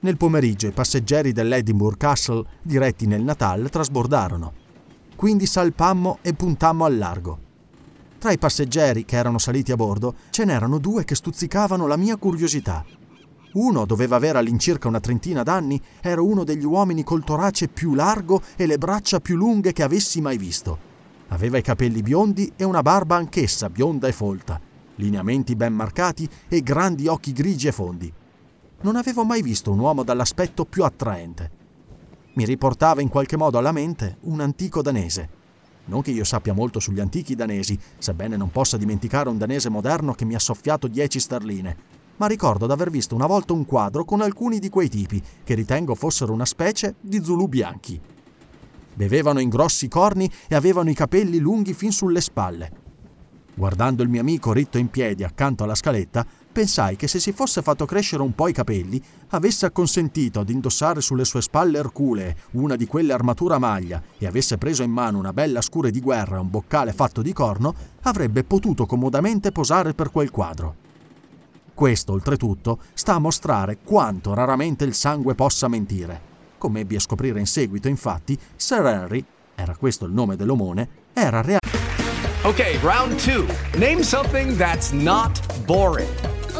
Nel 0.00 0.16
pomeriggio 0.16 0.66
i 0.66 0.72
passeggeri 0.72 1.32
dell'Edinburgh 1.32 1.96
Castle, 1.96 2.44
diretti 2.60 3.06
nel 3.06 3.22
Natal, 3.22 3.70
trasbordarono. 3.70 4.52
Quindi 5.14 5.46
salpammo 5.46 6.18
e 6.22 6.34
puntammo 6.34 6.84
al 6.84 6.98
largo. 6.98 7.41
Tra 8.22 8.30
i 8.30 8.38
passeggeri 8.38 9.04
che 9.04 9.16
erano 9.16 9.38
saliti 9.38 9.72
a 9.72 9.74
bordo 9.74 10.14
ce 10.30 10.44
n'erano 10.44 10.78
due 10.78 11.02
che 11.02 11.16
stuzzicavano 11.16 11.88
la 11.88 11.96
mia 11.96 12.16
curiosità. 12.16 12.84
Uno 13.54 13.84
doveva 13.84 14.14
avere 14.14 14.38
all'incirca 14.38 14.86
una 14.86 15.00
trentina 15.00 15.42
d'anni, 15.42 15.82
era 16.00 16.22
uno 16.22 16.44
degli 16.44 16.64
uomini 16.64 17.02
col 17.02 17.24
torace 17.24 17.66
più 17.66 17.94
largo 17.94 18.40
e 18.54 18.66
le 18.66 18.78
braccia 18.78 19.18
più 19.18 19.34
lunghe 19.34 19.72
che 19.72 19.82
avessi 19.82 20.20
mai 20.20 20.38
visto. 20.38 20.78
Aveva 21.30 21.58
i 21.58 21.62
capelli 21.62 22.00
biondi 22.00 22.52
e 22.54 22.62
una 22.62 22.80
barba 22.80 23.16
anch'essa 23.16 23.68
bionda 23.68 24.06
e 24.06 24.12
folta, 24.12 24.60
lineamenti 24.94 25.56
ben 25.56 25.74
marcati 25.74 26.28
e 26.46 26.62
grandi 26.62 27.08
occhi 27.08 27.32
grigi 27.32 27.66
e 27.66 27.72
fondi. 27.72 28.12
Non 28.82 28.94
avevo 28.94 29.24
mai 29.24 29.42
visto 29.42 29.72
un 29.72 29.80
uomo 29.80 30.04
dall'aspetto 30.04 30.64
più 30.64 30.84
attraente. 30.84 31.50
Mi 32.34 32.44
riportava 32.44 33.00
in 33.00 33.08
qualche 33.08 33.36
modo 33.36 33.58
alla 33.58 33.72
mente 33.72 34.18
un 34.20 34.38
antico 34.38 34.80
danese 34.80 35.40
non 35.86 36.02
che 36.02 36.10
io 36.10 36.24
sappia 36.24 36.52
molto 36.52 36.80
sugli 36.80 37.00
antichi 37.00 37.34
danesi, 37.34 37.78
sebbene 37.98 38.36
non 38.36 38.50
possa 38.50 38.76
dimenticare 38.76 39.28
un 39.28 39.38
danese 39.38 39.68
moderno 39.68 40.12
che 40.14 40.24
mi 40.24 40.34
ha 40.34 40.38
soffiato 40.38 40.86
10 40.86 41.18
sterline, 41.18 41.76
ma 42.16 42.26
ricordo 42.26 42.66
d'aver 42.66 42.90
visto 42.90 43.14
una 43.14 43.26
volta 43.26 43.52
un 43.52 43.64
quadro 43.64 44.04
con 44.04 44.20
alcuni 44.20 44.58
di 44.58 44.68
quei 44.68 44.88
tipi, 44.88 45.20
che 45.42 45.54
ritengo 45.54 45.94
fossero 45.94 46.32
una 46.32 46.44
specie 46.44 46.94
di 47.00 47.22
zulù 47.22 47.48
bianchi. 47.48 48.00
Bevevano 48.94 49.40
in 49.40 49.48
grossi 49.48 49.88
corni 49.88 50.30
e 50.48 50.54
avevano 50.54 50.90
i 50.90 50.94
capelli 50.94 51.38
lunghi 51.38 51.72
fin 51.72 51.90
sulle 51.90 52.20
spalle. 52.20 52.70
Guardando 53.54 54.02
il 54.02 54.08
mio 54.08 54.20
amico 54.20 54.52
ritto 54.52 54.78
in 54.78 54.88
piedi 54.88 55.24
accanto 55.24 55.64
alla 55.64 55.74
scaletta, 55.74 56.24
pensai 56.52 56.96
che 56.96 57.08
se 57.08 57.18
si 57.18 57.32
fosse 57.32 57.62
fatto 57.62 57.86
crescere 57.86 58.22
un 58.22 58.34
po' 58.34 58.46
i 58.46 58.52
capelli, 58.52 59.02
avesse 59.30 59.66
acconsentito 59.66 60.40
ad 60.40 60.50
indossare 60.50 61.00
sulle 61.00 61.24
sue 61.24 61.42
spalle 61.42 61.78
erculee 61.78 62.36
una 62.52 62.76
di 62.76 62.86
quelle 62.86 63.12
armature 63.12 63.54
a 63.54 63.58
maglia 63.58 64.00
e 64.18 64.26
avesse 64.26 64.58
preso 64.58 64.82
in 64.82 64.90
mano 64.90 65.18
una 65.18 65.32
bella 65.32 65.60
scure 65.60 65.90
di 65.90 66.00
guerra 66.00 66.36
e 66.36 66.40
un 66.40 66.50
boccale 66.50 66.92
fatto 66.92 67.22
di 67.22 67.32
corno, 67.32 67.74
avrebbe 68.02 68.44
potuto 68.44 68.86
comodamente 68.86 69.50
posare 69.50 69.94
per 69.94 70.10
quel 70.10 70.30
quadro. 70.30 70.76
Questo, 71.74 72.12
oltretutto, 72.12 72.80
sta 72.92 73.14
a 73.14 73.18
mostrare 73.18 73.78
quanto 73.82 74.34
raramente 74.34 74.84
il 74.84 74.94
sangue 74.94 75.34
possa 75.34 75.68
mentire. 75.68 76.30
Come 76.58 76.80
ebbi 76.80 76.96
a 76.96 77.00
scoprire 77.00 77.40
in 77.40 77.46
seguito, 77.46 77.88
infatti, 77.88 78.38
Sir 78.54 78.84
Henry, 78.84 79.24
era 79.54 79.74
questo 79.74 80.04
il 80.04 80.12
nome 80.12 80.36
dell'omone, 80.36 80.88
era 81.12 81.40
realmente... 81.40 81.60
Ok, 82.44 82.78
round 82.82 83.16
two. 83.16 83.46
Name 83.78 84.02
something 84.02 84.56
that's 84.56 84.90
not 84.90 85.40
boring. 85.64 86.31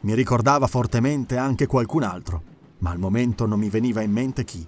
Mi 0.00 0.14
ricordava 0.14 0.66
fortemente 0.66 1.36
anche 1.36 1.66
qualcun 1.66 2.02
altro, 2.02 2.42
ma 2.78 2.90
al 2.90 2.98
momento 2.98 3.46
non 3.46 3.58
mi 3.58 3.68
veniva 3.68 4.00
in 4.02 4.12
mente 4.12 4.44
chi. 4.44 4.66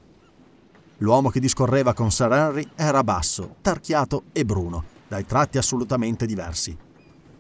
L'uomo 0.99 1.31
che 1.31 1.41
discorreva 1.41 1.95
con 1.95 2.11
Sir 2.11 2.33
Henry 2.33 2.69
era 2.75 3.03
basso, 3.03 3.57
tarchiato 3.61 4.25
e 4.33 4.45
bruno, 4.45 4.85
dai 5.09 5.25
tratti 5.25 5.59
assolutamente 5.59 6.27
diversi 6.27 6.77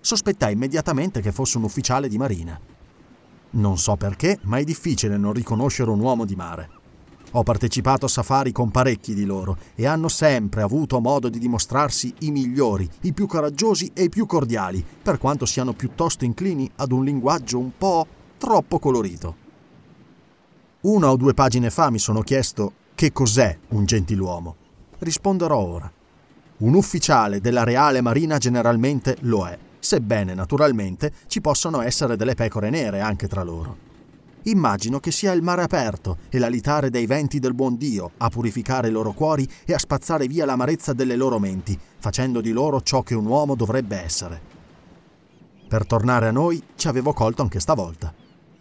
sospettai 0.02 0.52
immediatamente 0.52 1.20
che 1.20 1.32
fosse 1.32 1.56
un 1.56 1.64
ufficiale 1.64 2.08
di 2.08 2.18
marina. 2.18 2.60
Non 3.50 3.78
so 3.78 3.96
perché, 3.96 4.38
ma 4.42 4.58
è 4.58 4.64
difficile 4.64 5.16
non 5.16 5.32
riconoscere 5.32 5.90
un 5.90 6.00
uomo 6.00 6.24
di 6.24 6.34
mare. 6.34 6.70
Ho 7.32 7.42
partecipato 7.42 8.06
a 8.06 8.08
safari 8.08 8.52
con 8.52 8.70
parecchi 8.70 9.14
di 9.14 9.24
loro 9.24 9.56
e 9.74 9.86
hanno 9.86 10.08
sempre 10.08 10.62
avuto 10.62 11.00
modo 11.00 11.28
di 11.28 11.38
dimostrarsi 11.38 12.12
i 12.20 12.30
migliori, 12.30 12.88
i 13.02 13.12
più 13.12 13.26
coraggiosi 13.26 13.90
e 13.94 14.04
i 14.04 14.08
più 14.08 14.26
cordiali, 14.26 14.84
per 15.02 15.18
quanto 15.18 15.46
siano 15.46 15.72
piuttosto 15.72 16.24
inclini 16.24 16.70
ad 16.76 16.92
un 16.92 17.04
linguaggio 17.04 17.58
un 17.58 17.70
po' 17.76 18.06
troppo 18.38 18.78
colorito. 18.78 19.36
Una 20.82 21.10
o 21.10 21.16
due 21.16 21.34
pagine 21.34 21.70
fa 21.70 21.90
mi 21.90 21.98
sono 21.98 22.22
chiesto 22.22 22.72
che 22.94 23.12
cos'è 23.12 23.56
un 23.68 23.84
gentiluomo. 23.84 24.56
Risponderò 24.98 25.56
ora. 25.56 25.90
Un 26.58 26.74
ufficiale 26.74 27.40
della 27.40 27.64
Reale 27.64 28.00
Marina 28.00 28.38
generalmente 28.38 29.16
lo 29.20 29.46
è 29.46 29.58
sebbene 29.82 30.32
naturalmente 30.32 31.12
ci 31.26 31.40
possono 31.40 31.80
essere 31.80 32.16
delle 32.16 32.34
pecore 32.34 32.70
nere 32.70 33.00
anche 33.00 33.26
tra 33.26 33.42
loro. 33.42 33.90
Immagino 34.44 34.98
che 34.98 35.12
sia 35.12 35.32
il 35.32 35.42
mare 35.42 35.62
aperto 35.62 36.18
e 36.28 36.38
l'alitare 36.38 36.90
dei 36.90 37.06
venti 37.06 37.38
del 37.38 37.54
buon 37.54 37.76
Dio 37.76 38.10
a 38.16 38.28
purificare 38.28 38.88
i 38.88 38.90
loro 38.90 39.12
cuori 39.12 39.48
e 39.64 39.72
a 39.72 39.78
spazzare 39.78 40.26
via 40.26 40.44
l'amarezza 40.44 40.92
delle 40.92 41.14
loro 41.14 41.38
menti, 41.38 41.78
facendo 41.98 42.40
di 42.40 42.50
loro 42.50 42.82
ciò 42.82 43.02
che 43.02 43.14
un 43.14 43.26
uomo 43.26 43.54
dovrebbe 43.54 44.02
essere. 44.02 44.40
Per 45.68 45.86
tornare 45.86 46.26
a 46.26 46.32
noi 46.32 46.60
ci 46.74 46.88
avevo 46.88 47.12
colto 47.12 47.42
anche 47.42 47.60
stavolta. 47.60 48.12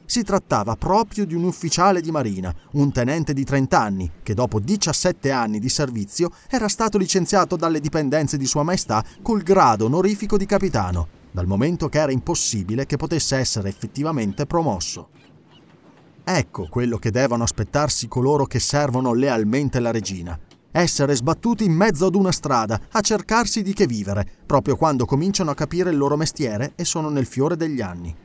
Si 0.06 0.24
trattava 0.24 0.76
proprio 0.76 1.26
di 1.26 1.34
un 1.34 1.46
ufficiale 1.46 2.02
di 2.02 2.12
marina, 2.12 2.54
un 2.74 2.92
tenente 2.92 3.34
di 3.34 3.44
30 3.44 3.80
anni, 3.80 4.12
che 4.22 4.34
dopo 4.34 4.60
17 4.60 5.32
anni 5.32 5.58
di 5.58 5.70
servizio 5.70 6.32
era 6.50 6.68
stato 6.68 6.98
licenziato 6.98 7.56
dalle 7.56 7.80
dipendenze 7.80 8.38
di 8.38 8.46
Sua 8.46 8.64
Maestà 8.64 9.04
col 9.22 9.42
grado 9.42 9.86
onorifico 9.86 10.38
di 10.38 10.46
capitano, 10.46 11.08
dal 11.32 11.48
momento 11.48 11.90
che 11.90 12.00
era 12.00 12.12
impossibile 12.12 12.86
che 12.86 12.98
potesse 12.98 13.38
essere 13.38 13.70
effettivamente 13.70 14.46
promosso. 14.46 15.10
Ecco 16.34 16.68
quello 16.70 16.98
che 16.98 17.12
devono 17.12 17.44
aspettarsi 17.44 18.08
coloro 18.08 18.46
che 18.46 18.60
servono 18.60 19.12
lealmente 19.12 19.82
la 19.82 19.92
regina. 19.92 20.40
Essere 20.72 21.14
sbattuti 21.14 21.66
in 21.66 21.74
mezzo 21.74 22.06
ad 22.06 22.16
una 22.16 22.32
strada, 22.32 22.80
a 22.90 23.02
cercarsi 23.02 23.62
di 23.62 23.74
che 23.74 23.86
vivere, 23.86 24.26
proprio 24.46 24.78
quando 24.78 25.04
cominciano 25.04 25.52
a 25.52 25.56
capire 25.56 25.90
il 25.90 25.98
loro 25.98 26.16
mestiere 26.16 26.72
e 26.78 26.86
sono 26.86 27.10
nel 27.10 27.26
fiore 27.26 27.58
degli 27.58 27.82
anni. 27.82 28.16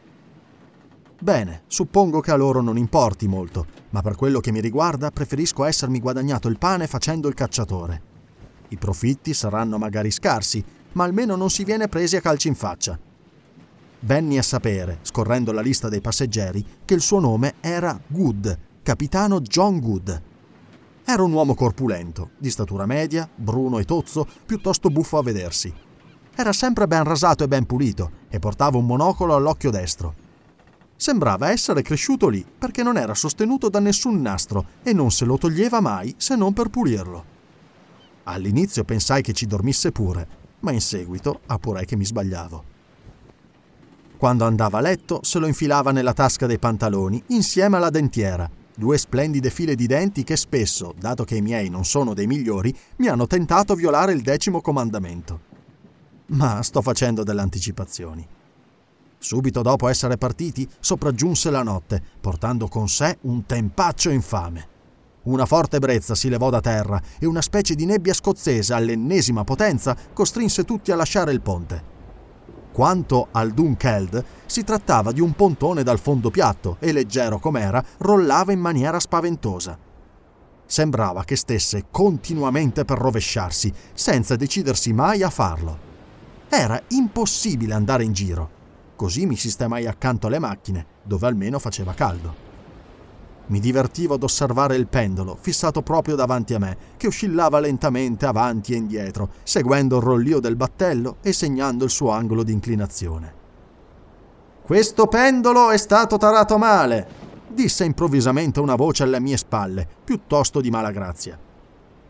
Bene, 1.18 1.62
suppongo 1.66 2.20
che 2.20 2.30
a 2.30 2.36
loro 2.36 2.60
non 2.60 2.78
importi 2.78 3.26
molto, 3.26 3.66
ma 3.90 4.02
per 4.02 4.14
quello 4.14 4.38
che 4.38 4.52
mi 4.52 4.60
riguarda 4.60 5.10
preferisco 5.10 5.64
essermi 5.64 5.98
guadagnato 5.98 6.46
il 6.46 6.58
pane 6.58 6.86
facendo 6.86 7.26
il 7.26 7.34
cacciatore. 7.34 8.02
I 8.68 8.76
profitti 8.76 9.34
saranno 9.34 9.78
magari 9.78 10.12
scarsi, 10.12 10.64
ma 10.92 11.02
almeno 11.02 11.34
non 11.34 11.50
si 11.50 11.64
viene 11.64 11.88
presi 11.88 12.14
a 12.14 12.20
calci 12.20 12.46
in 12.46 12.54
faccia. 12.54 12.96
Venni 14.00 14.36
a 14.36 14.42
sapere, 14.42 14.98
scorrendo 15.02 15.52
la 15.52 15.62
lista 15.62 15.88
dei 15.88 16.00
passeggeri, 16.00 16.64
che 16.84 16.94
il 16.94 17.00
suo 17.00 17.18
nome 17.18 17.54
era 17.60 17.98
Good, 18.06 18.58
capitano 18.82 19.40
John 19.40 19.80
Good. 19.80 20.22
Era 21.04 21.22
un 21.22 21.32
uomo 21.32 21.54
corpulento, 21.54 22.30
di 22.36 22.50
statura 22.50 22.84
media, 22.84 23.28
bruno 23.34 23.78
e 23.78 23.84
tozzo, 23.84 24.26
piuttosto 24.44 24.90
buffo 24.90 25.18
a 25.18 25.22
vedersi. 25.22 25.72
Era 26.34 26.52
sempre 26.52 26.86
ben 26.86 27.04
rasato 27.04 27.44
e 27.44 27.48
ben 27.48 27.64
pulito 27.64 28.10
e 28.28 28.38
portava 28.38 28.76
un 28.76 28.84
monocolo 28.84 29.34
all'occhio 29.34 29.70
destro. 29.70 30.14
Sembrava 30.94 31.50
essere 31.50 31.82
cresciuto 31.82 32.28
lì 32.28 32.44
perché 32.46 32.82
non 32.82 32.98
era 32.98 33.14
sostenuto 33.14 33.68
da 33.70 33.80
nessun 33.80 34.20
nastro 34.20 34.66
e 34.82 34.92
non 34.92 35.10
se 35.10 35.24
lo 35.24 35.38
toglieva 35.38 35.80
mai 35.80 36.14
se 36.18 36.36
non 36.36 36.52
per 36.52 36.68
pulirlo. 36.68 37.24
All'inizio 38.24 38.84
pensai 38.84 39.22
che 39.22 39.32
ci 39.32 39.46
dormisse 39.46 39.92
pure, 39.92 40.28
ma 40.60 40.72
in 40.72 40.80
seguito 40.80 41.40
appurai 41.46 41.86
che 41.86 41.96
mi 41.96 42.04
sbagliavo. 42.04 42.74
Quando 44.16 44.46
andava 44.46 44.78
a 44.78 44.80
letto 44.80 45.20
se 45.22 45.38
lo 45.38 45.46
infilava 45.46 45.92
nella 45.92 46.14
tasca 46.14 46.46
dei 46.46 46.58
pantaloni 46.58 47.22
insieme 47.28 47.76
alla 47.76 47.90
dentiera, 47.90 48.50
due 48.74 48.96
splendide 48.96 49.50
file 49.50 49.74
di 49.74 49.86
denti 49.86 50.24
che 50.24 50.36
spesso, 50.36 50.94
dato 50.98 51.24
che 51.24 51.36
i 51.36 51.42
miei 51.42 51.68
non 51.68 51.84
sono 51.84 52.14
dei 52.14 52.26
migliori, 52.26 52.74
mi 52.96 53.08
hanno 53.08 53.26
tentato 53.26 53.74
violare 53.74 54.12
il 54.12 54.22
decimo 54.22 54.62
comandamento. 54.62 55.40
Ma 56.28 56.62
sto 56.62 56.80
facendo 56.80 57.24
delle 57.24 57.42
anticipazioni. 57.42 58.26
Subito 59.18 59.60
dopo 59.60 59.86
essere 59.86 60.16
partiti, 60.16 60.66
sopraggiunse 60.80 61.50
la 61.50 61.62
notte, 61.62 62.02
portando 62.18 62.68
con 62.68 62.88
sé 62.88 63.18
un 63.22 63.44
tempaccio 63.44 64.08
infame. 64.08 64.68
Una 65.24 65.44
forte 65.44 65.78
brezza 65.78 66.14
si 66.14 66.30
levò 66.30 66.48
da 66.48 66.60
terra 66.60 67.00
e 67.18 67.26
una 67.26 67.42
specie 67.42 67.74
di 67.74 67.84
nebbia 67.84 68.14
scozzese 68.14 68.72
all'ennesima 68.72 69.44
potenza 69.44 69.94
costrinse 70.14 70.64
tutti 70.64 70.90
a 70.90 70.96
lasciare 70.96 71.32
il 71.32 71.42
ponte. 71.42 71.95
Quanto 72.76 73.28
al 73.30 73.52
Dunkeld, 73.52 74.22
si 74.44 74.62
trattava 74.62 75.10
di 75.10 75.22
un 75.22 75.32
pontone 75.32 75.82
dal 75.82 75.98
fondo 75.98 76.28
piatto 76.28 76.76
e 76.78 76.92
leggero 76.92 77.38
com'era, 77.38 77.82
rollava 78.00 78.52
in 78.52 78.60
maniera 78.60 79.00
spaventosa. 79.00 79.78
Sembrava 80.66 81.24
che 81.24 81.36
stesse 81.36 81.86
continuamente 81.90 82.84
per 82.84 82.98
rovesciarsi, 82.98 83.72
senza 83.94 84.36
decidersi 84.36 84.92
mai 84.92 85.22
a 85.22 85.30
farlo. 85.30 85.78
Era 86.50 86.78
impossibile 86.88 87.72
andare 87.72 88.04
in 88.04 88.12
giro. 88.12 88.50
Così 88.94 89.24
mi 89.24 89.36
sistemai 89.36 89.86
accanto 89.86 90.26
alle 90.26 90.38
macchine, 90.38 90.84
dove 91.02 91.26
almeno 91.26 91.58
faceva 91.58 91.94
caldo. 91.94 92.45
Mi 93.48 93.60
divertivo 93.60 94.14
ad 94.14 94.24
osservare 94.24 94.74
il 94.74 94.88
pendolo, 94.88 95.36
fissato 95.40 95.82
proprio 95.82 96.16
davanti 96.16 96.54
a 96.54 96.58
me, 96.58 96.76
che 96.96 97.06
oscillava 97.06 97.60
lentamente 97.60 98.26
avanti 98.26 98.72
e 98.72 98.76
indietro, 98.76 99.30
seguendo 99.44 99.98
il 99.98 100.02
rollio 100.02 100.40
del 100.40 100.56
battello 100.56 101.18
e 101.22 101.32
segnando 101.32 101.84
il 101.84 101.90
suo 101.90 102.10
angolo 102.10 102.42
di 102.42 102.52
inclinazione. 102.52 103.44
Questo 104.62 105.06
pendolo 105.06 105.70
è 105.70 105.76
stato 105.76 106.16
tarato 106.16 106.58
male, 106.58 107.06
disse 107.46 107.84
improvvisamente 107.84 108.58
una 108.58 108.74
voce 108.74 109.04
alle 109.04 109.20
mie 109.20 109.36
spalle, 109.36 109.86
piuttosto 110.02 110.60
di 110.60 110.70
mala 110.70 110.90
grazia. 110.90 111.38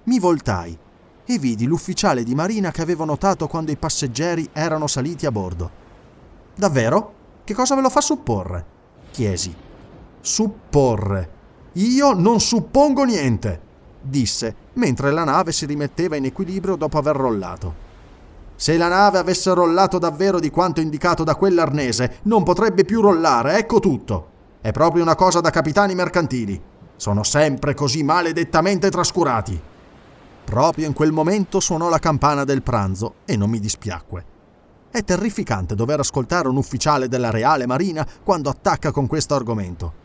Mi 0.04 0.18
voltai 0.18 0.78
e 1.26 1.38
vidi 1.38 1.66
l'ufficiale 1.66 2.22
di 2.22 2.34
marina 2.34 2.70
che 2.70 2.80
avevo 2.80 3.04
notato 3.04 3.46
quando 3.46 3.72
i 3.72 3.76
passeggeri 3.76 4.48
erano 4.52 4.86
saliti 4.86 5.26
a 5.26 5.32
bordo. 5.32 5.70
Davvero? 6.54 7.12
Che 7.44 7.52
cosa 7.52 7.74
ve 7.74 7.82
lo 7.82 7.90
fa 7.90 8.00
supporre? 8.00 8.74
chiesi. 9.10 9.65
Supporre. 10.26 11.28
Io 11.74 12.12
non 12.12 12.40
suppongo 12.40 13.04
niente, 13.04 13.60
disse, 14.00 14.56
mentre 14.72 15.12
la 15.12 15.22
nave 15.22 15.52
si 15.52 15.66
rimetteva 15.66 16.16
in 16.16 16.24
equilibrio 16.24 16.74
dopo 16.74 16.98
aver 16.98 17.14
rollato. 17.14 17.74
Se 18.56 18.76
la 18.76 18.88
nave 18.88 19.18
avesse 19.18 19.54
rollato 19.54 20.00
davvero 20.00 20.40
di 20.40 20.50
quanto 20.50 20.80
indicato 20.80 21.22
da 21.22 21.36
quell'arnese, 21.36 22.18
non 22.22 22.42
potrebbe 22.42 22.84
più 22.84 23.02
rollare, 23.02 23.56
ecco 23.56 23.78
tutto. 23.78 24.30
È 24.60 24.72
proprio 24.72 25.04
una 25.04 25.14
cosa 25.14 25.38
da 25.38 25.50
capitani 25.50 25.94
mercantili. 25.94 26.60
Sono 26.96 27.22
sempre 27.22 27.74
così 27.74 28.02
maledettamente 28.02 28.90
trascurati. 28.90 29.60
Proprio 30.44 30.88
in 30.88 30.92
quel 30.92 31.12
momento 31.12 31.60
suonò 31.60 31.88
la 31.88 32.00
campana 32.00 32.42
del 32.42 32.62
pranzo 32.62 33.14
e 33.26 33.36
non 33.36 33.48
mi 33.48 33.60
dispiacque. 33.60 34.24
È 34.90 35.04
terrificante 35.04 35.76
dover 35.76 36.00
ascoltare 36.00 36.48
un 36.48 36.56
ufficiale 36.56 37.06
della 37.06 37.30
Reale 37.30 37.64
Marina 37.64 38.04
quando 38.24 38.50
attacca 38.50 38.90
con 38.90 39.06
questo 39.06 39.36
argomento. 39.36 40.02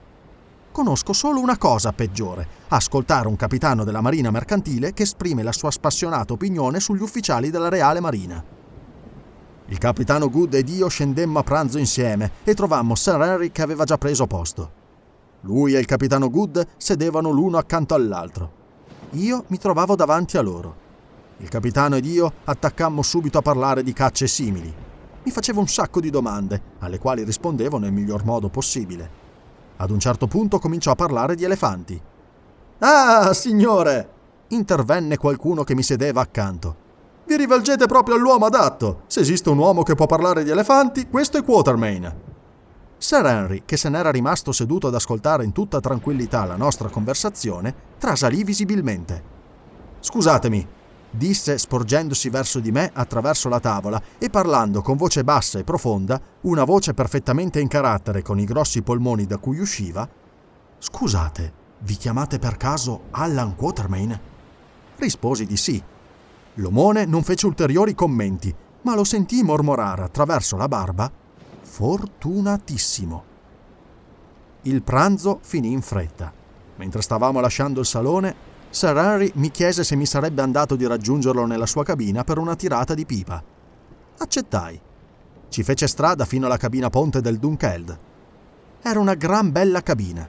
Conosco 0.71 1.11
solo 1.11 1.41
una 1.41 1.57
cosa 1.57 1.91
peggiore, 1.91 2.47
ascoltare 2.69 3.27
un 3.27 3.35
capitano 3.35 3.83
della 3.83 3.99
Marina 3.99 4.31
mercantile 4.31 4.93
che 4.93 5.03
esprime 5.03 5.43
la 5.43 5.51
sua 5.51 5.69
spassionata 5.69 6.31
opinione 6.31 6.79
sugli 6.79 7.01
ufficiali 7.01 7.49
della 7.49 7.67
Reale 7.67 7.99
Marina. 7.99 8.41
Il 9.65 9.77
capitano 9.77 10.29
Good 10.29 10.53
ed 10.53 10.69
io 10.69 10.87
scendemmo 10.87 11.39
a 11.39 11.43
pranzo 11.43 11.77
insieme 11.77 12.31
e 12.45 12.53
trovammo 12.53 12.95
Sir 12.95 13.19
Henry 13.21 13.51
che 13.51 13.61
aveva 13.61 13.83
già 13.83 13.97
preso 13.97 14.27
posto. 14.27 14.71
Lui 15.41 15.75
e 15.75 15.79
il 15.79 15.85
capitano 15.85 16.29
Good 16.29 16.65
sedevano 16.77 17.31
l'uno 17.31 17.57
accanto 17.57 17.93
all'altro. 17.93 18.51
Io 19.11 19.43
mi 19.47 19.57
trovavo 19.57 19.97
davanti 19.97 20.37
a 20.37 20.41
loro. 20.41 20.75
Il 21.39 21.49
capitano 21.49 21.97
ed 21.97 22.05
io 22.05 22.31
attaccammo 22.45 23.01
subito 23.01 23.37
a 23.37 23.41
parlare 23.41 23.83
di 23.83 23.91
cacce 23.91 24.25
simili. 24.25 24.73
Mi 25.23 25.31
facevo 25.31 25.59
un 25.59 25.67
sacco 25.67 25.99
di 25.99 26.09
domande, 26.09 26.61
alle 26.79 26.97
quali 26.97 27.23
rispondevo 27.23 27.77
nel 27.77 27.91
miglior 27.91 28.23
modo 28.23 28.47
possibile. 28.47 29.20
Ad 29.81 29.89
un 29.89 29.99
certo 29.99 30.27
punto 30.27 30.59
cominciò 30.59 30.91
a 30.91 30.95
parlare 30.95 31.33
di 31.33 31.43
elefanti. 31.43 31.99
Ah, 32.79 33.33
signore! 33.33 34.09
intervenne 34.49 35.17
qualcuno 35.17 35.63
che 35.63 35.73
mi 35.73 35.81
sedeva 35.81 36.21
accanto. 36.21 36.75
Vi 37.25 37.35
rivolgete 37.35 37.87
proprio 37.87 38.13
all'uomo 38.15 38.45
adatto. 38.45 39.01
Se 39.07 39.21
esiste 39.21 39.49
un 39.49 39.57
uomo 39.57 39.81
che 39.81 39.95
può 39.95 40.05
parlare 40.05 40.43
di 40.43 40.51
elefanti, 40.51 41.07
questo 41.07 41.39
è 41.39 41.43
Quatermain. 41.43 42.13
Sir 42.95 43.25
Henry, 43.25 43.63
che 43.65 43.75
se 43.75 43.89
n'era 43.89 44.11
rimasto 44.11 44.51
seduto 44.51 44.85
ad 44.85 44.93
ascoltare 44.93 45.45
in 45.45 45.51
tutta 45.51 45.79
tranquillità 45.79 46.45
la 46.45 46.57
nostra 46.57 46.89
conversazione, 46.89 47.73
trasalì 47.97 48.43
visibilmente. 48.43 49.23
Scusatemi, 49.99 50.67
disse 51.11 51.57
sporgendosi 51.57 52.29
verso 52.29 52.59
di 52.59 52.71
me 52.71 52.89
attraverso 52.93 53.49
la 53.49 53.59
tavola 53.59 54.01
e 54.17 54.29
parlando 54.29 54.81
con 54.81 54.97
voce 54.97 55.23
bassa 55.23 55.59
e 55.59 55.63
profonda, 55.63 56.19
una 56.41 56.63
voce 56.63 56.93
perfettamente 56.93 57.59
in 57.59 57.67
carattere 57.67 58.21
con 58.21 58.39
i 58.39 58.45
grossi 58.45 58.81
polmoni 58.81 59.25
da 59.25 59.37
cui 59.37 59.59
usciva, 59.59 60.07
Scusate, 60.83 61.53
vi 61.81 61.95
chiamate 61.95 62.39
per 62.39 62.57
caso 62.57 63.03
Allan 63.11 63.55
Quatermain? 63.55 64.19
Risposi 64.95 65.45
di 65.45 65.55
sì. 65.55 65.81
L'omone 66.55 67.05
non 67.05 67.21
fece 67.21 67.45
ulteriori 67.45 67.93
commenti, 67.93 68.53
ma 68.81 68.95
lo 68.95 69.03
sentii 69.03 69.43
mormorare 69.43 70.01
attraverso 70.01 70.57
la 70.57 70.67
barba 70.67 71.11
Fortunatissimo. 71.61 73.23
Il 74.63 74.81
pranzo 74.81 75.39
finì 75.41 75.71
in 75.71 75.81
fretta. 75.81 76.33
Mentre 76.77 77.01
stavamo 77.01 77.39
lasciando 77.39 77.79
il 77.79 77.85
salone, 77.85 78.35
Sir 78.71 78.95
Henry 78.95 79.29
mi 79.35 79.51
chiese 79.51 79.83
se 79.83 79.97
mi 79.97 80.05
sarebbe 80.05 80.41
andato 80.41 80.77
di 80.77 80.87
raggiungerlo 80.87 81.45
nella 81.45 81.65
sua 81.65 81.83
cabina 81.83 82.23
per 82.23 82.37
una 82.37 82.55
tirata 82.55 82.93
di 82.93 83.05
pipa. 83.05 83.43
Accettai. 84.17 84.79
Ci 85.49 85.63
fece 85.63 85.87
strada 85.87 86.23
fino 86.23 86.45
alla 86.45 86.55
cabina 86.55 86.89
ponte 86.89 87.19
del 87.19 87.37
Dunkeld. 87.37 87.99
Era 88.81 88.97
una 88.97 89.15
gran 89.15 89.51
bella 89.51 89.83
cabina. 89.83 90.27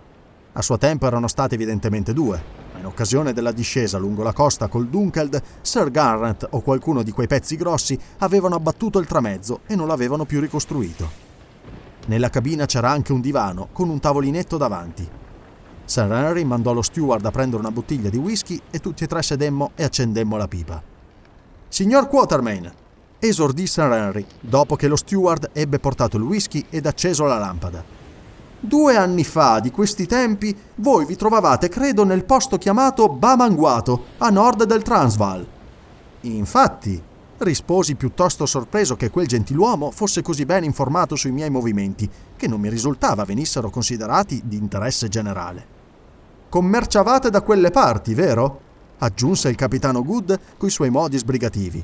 A 0.54 0.60
suo 0.60 0.76
tempo 0.76 1.06
erano 1.06 1.28
state 1.28 1.54
evidentemente 1.54 2.12
due, 2.12 2.42
ma 2.72 2.80
in 2.80 2.86
occasione 2.86 3.32
della 3.32 3.52
discesa 3.52 3.96
lungo 3.96 4.24
la 4.24 4.32
costa 4.32 4.66
col 4.66 4.88
Dunkeld, 4.88 5.40
Sir 5.60 5.92
Garrett 5.92 6.44
o 6.50 6.62
qualcuno 6.62 7.04
di 7.04 7.12
quei 7.12 7.28
pezzi 7.28 7.54
grossi 7.54 7.96
avevano 8.18 8.56
abbattuto 8.56 8.98
il 8.98 9.06
tramezzo 9.06 9.60
e 9.68 9.76
non 9.76 9.86
l'avevano 9.86 10.24
più 10.24 10.40
ricostruito. 10.40 11.08
Nella 12.06 12.28
cabina 12.28 12.66
c'era 12.66 12.90
anche 12.90 13.12
un 13.12 13.20
divano 13.20 13.68
con 13.70 13.88
un 13.88 14.00
tavolinetto 14.00 14.56
davanti 14.56 15.20
Sir 15.92 16.10
Henry 16.10 16.42
mandò 16.44 16.72
lo 16.72 16.80
steward 16.80 17.22
a 17.26 17.30
prendere 17.30 17.60
una 17.60 17.70
bottiglia 17.70 18.08
di 18.08 18.16
whisky 18.16 18.58
e 18.70 18.80
tutti 18.80 19.04
e 19.04 19.06
tre 19.06 19.20
sedemmo 19.20 19.72
e 19.74 19.84
accendemmo 19.84 20.38
la 20.38 20.48
pipa. 20.48 20.82
Signor 21.68 22.08
Quatermain, 22.08 22.72
esordì 23.18 23.66
Sir 23.66 23.92
Henry, 23.92 24.24
dopo 24.40 24.74
che 24.74 24.88
lo 24.88 24.96
steward 24.96 25.50
ebbe 25.52 25.78
portato 25.78 26.16
il 26.16 26.22
whisky 26.22 26.64
ed 26.70 26.86
acceso 26.86 27.26
la 27.26 27.36
lampada. 27.36 27.84
Due 28.58 28.96
anni 28.96 29.22
fa, 29.22 29.60
di 29.60 29.70
questi 29.70 30.06
tempi, 30.06 30.56
voi 30.76 31.04
vi 31.04 31.14
trovavate, 31.14 31.68
credo, 31.68 32.04
nel 32.04 32.24
posto 32.24 32.56
chiamato 32.56 33.10
Bamanguato, 33.10 34.04
a 34.16 34.30
nord 34.30 34.64
del 34.64 34.80
Transvaal. 34.80 35.46
Infatti, 36.22 37.02
risposi 37.36 37.96
piuttosto 37.96 38.46
sorpreso 38.46 38.96
che 38.96 39.10
quel 39.10 39.26
gentiluomo 39.26 39.90
fosse 39.90 40.22
così 40.22 40.46
ben 40.46 40.64
informato 40.64 41.16
sui 41.16 41.32
miei 41.32 41.50
movimenti, 41.50 42.08
che 42.34 42.48
non 42.48 42.60
mi 42.60 42.70
risultava 42.70 43.24
venissero 43.24 43.68
considerati 43.68 44.40
di 44.42 44.56
interesse 44.56 45.08
generale. 45.08 45.71
Commerciavate 46.52 47.30
da 47.30 47.40
quelle 47.40 47.70
parti, 47.70 48.12
vero? 48.12 48.60
aggiunse 48.98 49.48
il 49.48 49.54
capitano 49.54 50.04
Good 50.04 50.38
coi 50.58 50.68
suoi 50.68 50.90
modi 50.90 51.16
sbrigativi. 51.16 51.82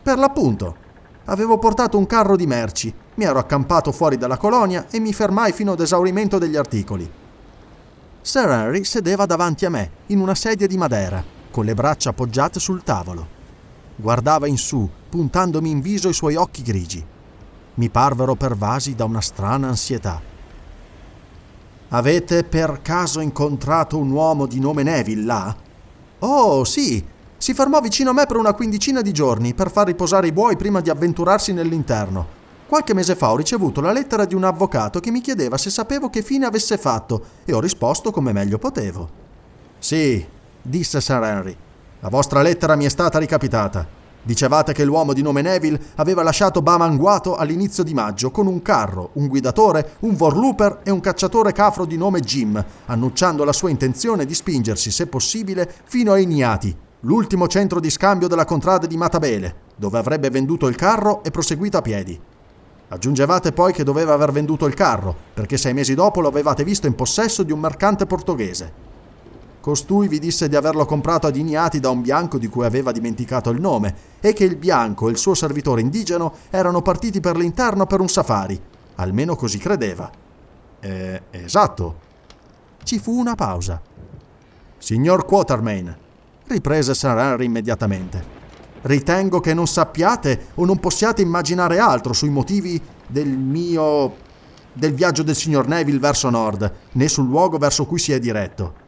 Per 0.00 0.16
l'appunto, 0.16 0.76
avevo 1.24 1.58
portato 1.58 1.98
un 1.98 2.06
carro 2.06 2.36
di 2.36 2.46
merci 2.46 2.94
Mi 3.16 3.24
ero 3.24 3.40
accampato 3.40 3.90
fuori 3.90 4.16
dalla 4.16 4.36
colonia 4.36 4.86
e 4.92 5.00
mi 5.00 5.12
fermai 5.12 5.50
fino 5.50 5.72
ad 5.72 5.80
esaurimento 5.80 6.38
degli 6.38 6.54
articoli. 6.54 7.10
Sir 8.20 8.48
Henry 8.48 8.84
sedeva 8.84 9.26
davanti 9.26 9.64
a 9.64 9.70
me, 9.70 9.90
in 10.06 10.20
una 10.20 10.36
sedia 10.36 10.68
di 10.68 10.76
madera, 10.76 11.20
con 11.50 11.64
le 11.64 11.74
braccia 11.74 12.10
appoggiate 12.10 12.60
sul 12.60 12.84
tavolo. 12.84 13.26
Guardava 13.96 14.46
in 14.46 14.56
su, 14.56 14.88
puntandomi 15.08 15.68
in 15.68 15.80
viso 15.80 16.08
i 16.08 16.14
suoi 16.14 16.36
occhi 16.36 16.62
grigi. 16.62 17.04
Mi 17.74 17.88
parvero 17.88 18.36
pervasi 18.36 18.94
da 18.94 19.04
una 19.04 19.20
strana 19.20 19.66
ansietà. 19.66 20.34
Avete 21.90 22.42
per 22.42 22.80
caso 22.82 23.20
incontrato 23.20 23.96
un 23.96 24.10
uomo 24.10 24.46
di 24.46 24.58
nome 24.58 24.82
Neville 24.82 25.24
là? 25.24 25.56
Oh, 26.18 26.64
sì. 26.64 27.04
Si 27.38 27.54
fermò 27.54 27.80
vicino 27.80 28.10
a 28.10 28.12
me 28.12 28.26
per 28.26 28.36
una 28.36 28.54
quindicina 28.54 29.02
di 29.02 29.12
giorni 29.12 29.54
per 29.54 29.70
far 29.70 29.86
riposare 29.86 30.26
i 30.26 30.32
buoi 30.32 30.56
prima 30.56 30.80
di 30.80 30.90
avventurarsi 30.90 31.52
nell'interno. 31.52 32.34
Qualche 32.66 32.94
mese 32.94 33.14
fa 33.14 33.30
ho 33.30 33.36
ricevuto 33.36 33.80
la 33.80 33.92
lettera 33.92 34.24
di 34.24 34.34
un 34.34 34.42
avvocato 34.42 34.98
che 34.98 35.12
mi 35.12 35.20
chiedeva 35.20 35.56
se 35.56 35.70
sapevo 35.70 36.10
che 36.10 36.22
fine 36.22 36.46
avesse 36.46 36.76
fatto 36.76 37.24
e 37.44 37.52
ho 37.52 37.60
risposto 37.60 38.10
come 38.10 38.32
meglio 38.32 38.58
potevo. 38.58 39.08
Sì, 39.78 40.26
disse 40.60 41.00
Sir 41.00 41.22
Henry. 41.22 41.56
La 42.00 42.08
vostra 42.08 42.42
lettera 42.42 42.74
mi 42.74 42.84
è 42.84 42.88
stata 42.88 43.20
ricapitata. 43.20 43.95
Dicevate 44.26 44.72
che 44.72 44.84
l'uomo 44.84 45.12
di 45.12 45.22
nome 45.22 45.40
Neville 45.40 45.78
aveva 45.94 46.24
lasciato 46.24 46.60
Bamanguato 46.60 47.36
all'inizio 47.36 47.84
di 47.84 47.94
maggio 47.94 48.32
con 48.32 48.48
un 48.48 48.60
carro, 48.60 49.10
un 49.12 49.28
guidatore, 49.28 49.98
un 50.00 50.16
vorlooper 50.16 50.80
e 50.82 50.90
un 50.90 50.98
cacciatore 50.98 51.52
cafro 51.52 51.84
di 51.84 51.96
nome 51.96 52.18
Jim, 52.18 52.62
annunciando 52.86 53.44
la 53.44 53.52
sua 53.52 53.70
intenzione 53.70 54.24
di 54.24 54.34
spingersi, 54.34 54.90
se 54.90 55.06
possibile, 55.06 55.72
fino 55.84 56.10
a 56.10 56.18
Ignati, 56.18 56.76
l'ultimo 57.02 57.46
centro 57.46 57.78
di 57.78 57.88
scambio 57.88 58.26
della 58.26 58.44
contrada 58.44 58.88
di 58.88 58.96
Matabele, 58.96 59.54
dove 59.76 59.96
avrebbe 59.96 60.28
venduto 60.28 60.66
il 60.66 60.74
carro 60.74 61.22
e 61.22 61.30
proseguito 61.30 61.76
a 61.76 61.82
piedi. 61.82 62.20
Aggiungevate 62.88 63.52
poi 63.52 63.72
che 63.72 63.84
doveva 63.84 64.14
aver 64.14 64.32
venduto 64.32 64.66
il 64.66 64.74
carro, 64.74 65.14
perché 65.34 65.56
sei 65.56 65.72
mesi 65.72 65.94
dopo 65.94 66.20
lo 66.20 66.26
avevate 66.26 66.64
visto 66.64 66.88
in 66.88 66.96
possesso 66.96 67.44
di 67.44 67.52
un 67.52 67.60
mercante 67.60 68.06
portoghese. 68.06 68.95
Costui 69.66 70.06
vi 70.06 70.20
disse 70.20 70.48
di 70.48 70.54
averlo 70.54 70.84
comprato 70.84 71.26
ad 71.26 71.34
Ignati 71.34 71.80
da 71.80 71.90
un 71.90 72.00
bianco 72.00 72.38
di 72.38 72.46
cui 72.46 72.64
aveva 72.64 72.92
dimenticato 72.92 73.50
il 73.50 73.60
nome 73.60 73.92
e 74.20 74.32
che 74.32 74.44
il 74.44 74.54
bianco 74.54 75.08
e 75.08 75.10
il 75.10 75.16
suo 75.16 75.34
servitore 75.34 75.80
indigeno 75.80 76.34
erano 76.50 76.82
partiti 76.82 77.18
per 77.18 77.36
l'interno 77.36 77.84
per 77.84 77.98
un 77.98 78.08
safari. 78.08 78.60
Almeno 78.94 79.34
così 79.34 79.58
credeva. 79.58 80.08
Eh, 80.78 81.20
esatto. 81.32 81.98
Ci 82.84 83.00
fu 83.00 83.18
una 83.18 83.34
pausa. 83.34 83.82
Signor 84.78 85.24
Quatermain, 85.24 85.96
riprese 86.46 86.94
Sir 86.94 87.18
Henry 87.18 87.46
immediatamente, 87.46 88.24
ritengo 88.82 89.40
che 89.40 89.52
non 89.52 89.66
sappiate 89.66 90.50
o 90.54 90.64
non 90.64 90.78
possiate 90.78 91.22
immaginare 91.22 91.80
altro 91.80 92.12
sui 92.12 92.30
motivi 92.30 92.80
del 93.04 93.36
mio... 93.36 94.14
del 94.72 94.94
viaggio 94.94 95.24
del 95.24 95.34
signor 95.34 95.66
Neville 95.66 95.98
verso 95.98 96.30
nord, 96.30 96.72
né 96.92 97.08
sul 97.08 97.26
luogo 97.26 97.58
verso 97.58 97.84
cui 97.84 97.98
si 97.98 98.12
è 98.12 98.20
diretto. 98.20 98.84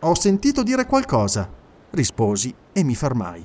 Ho 0.00 0.14
sentito 0.14 0.62
dire 0.62 0.84
qualcosa, 0.84 1.48
risposi 1.90 2.54
e 2.70 2.84
mi 2.84 2.94
fermai. 2.94 3.44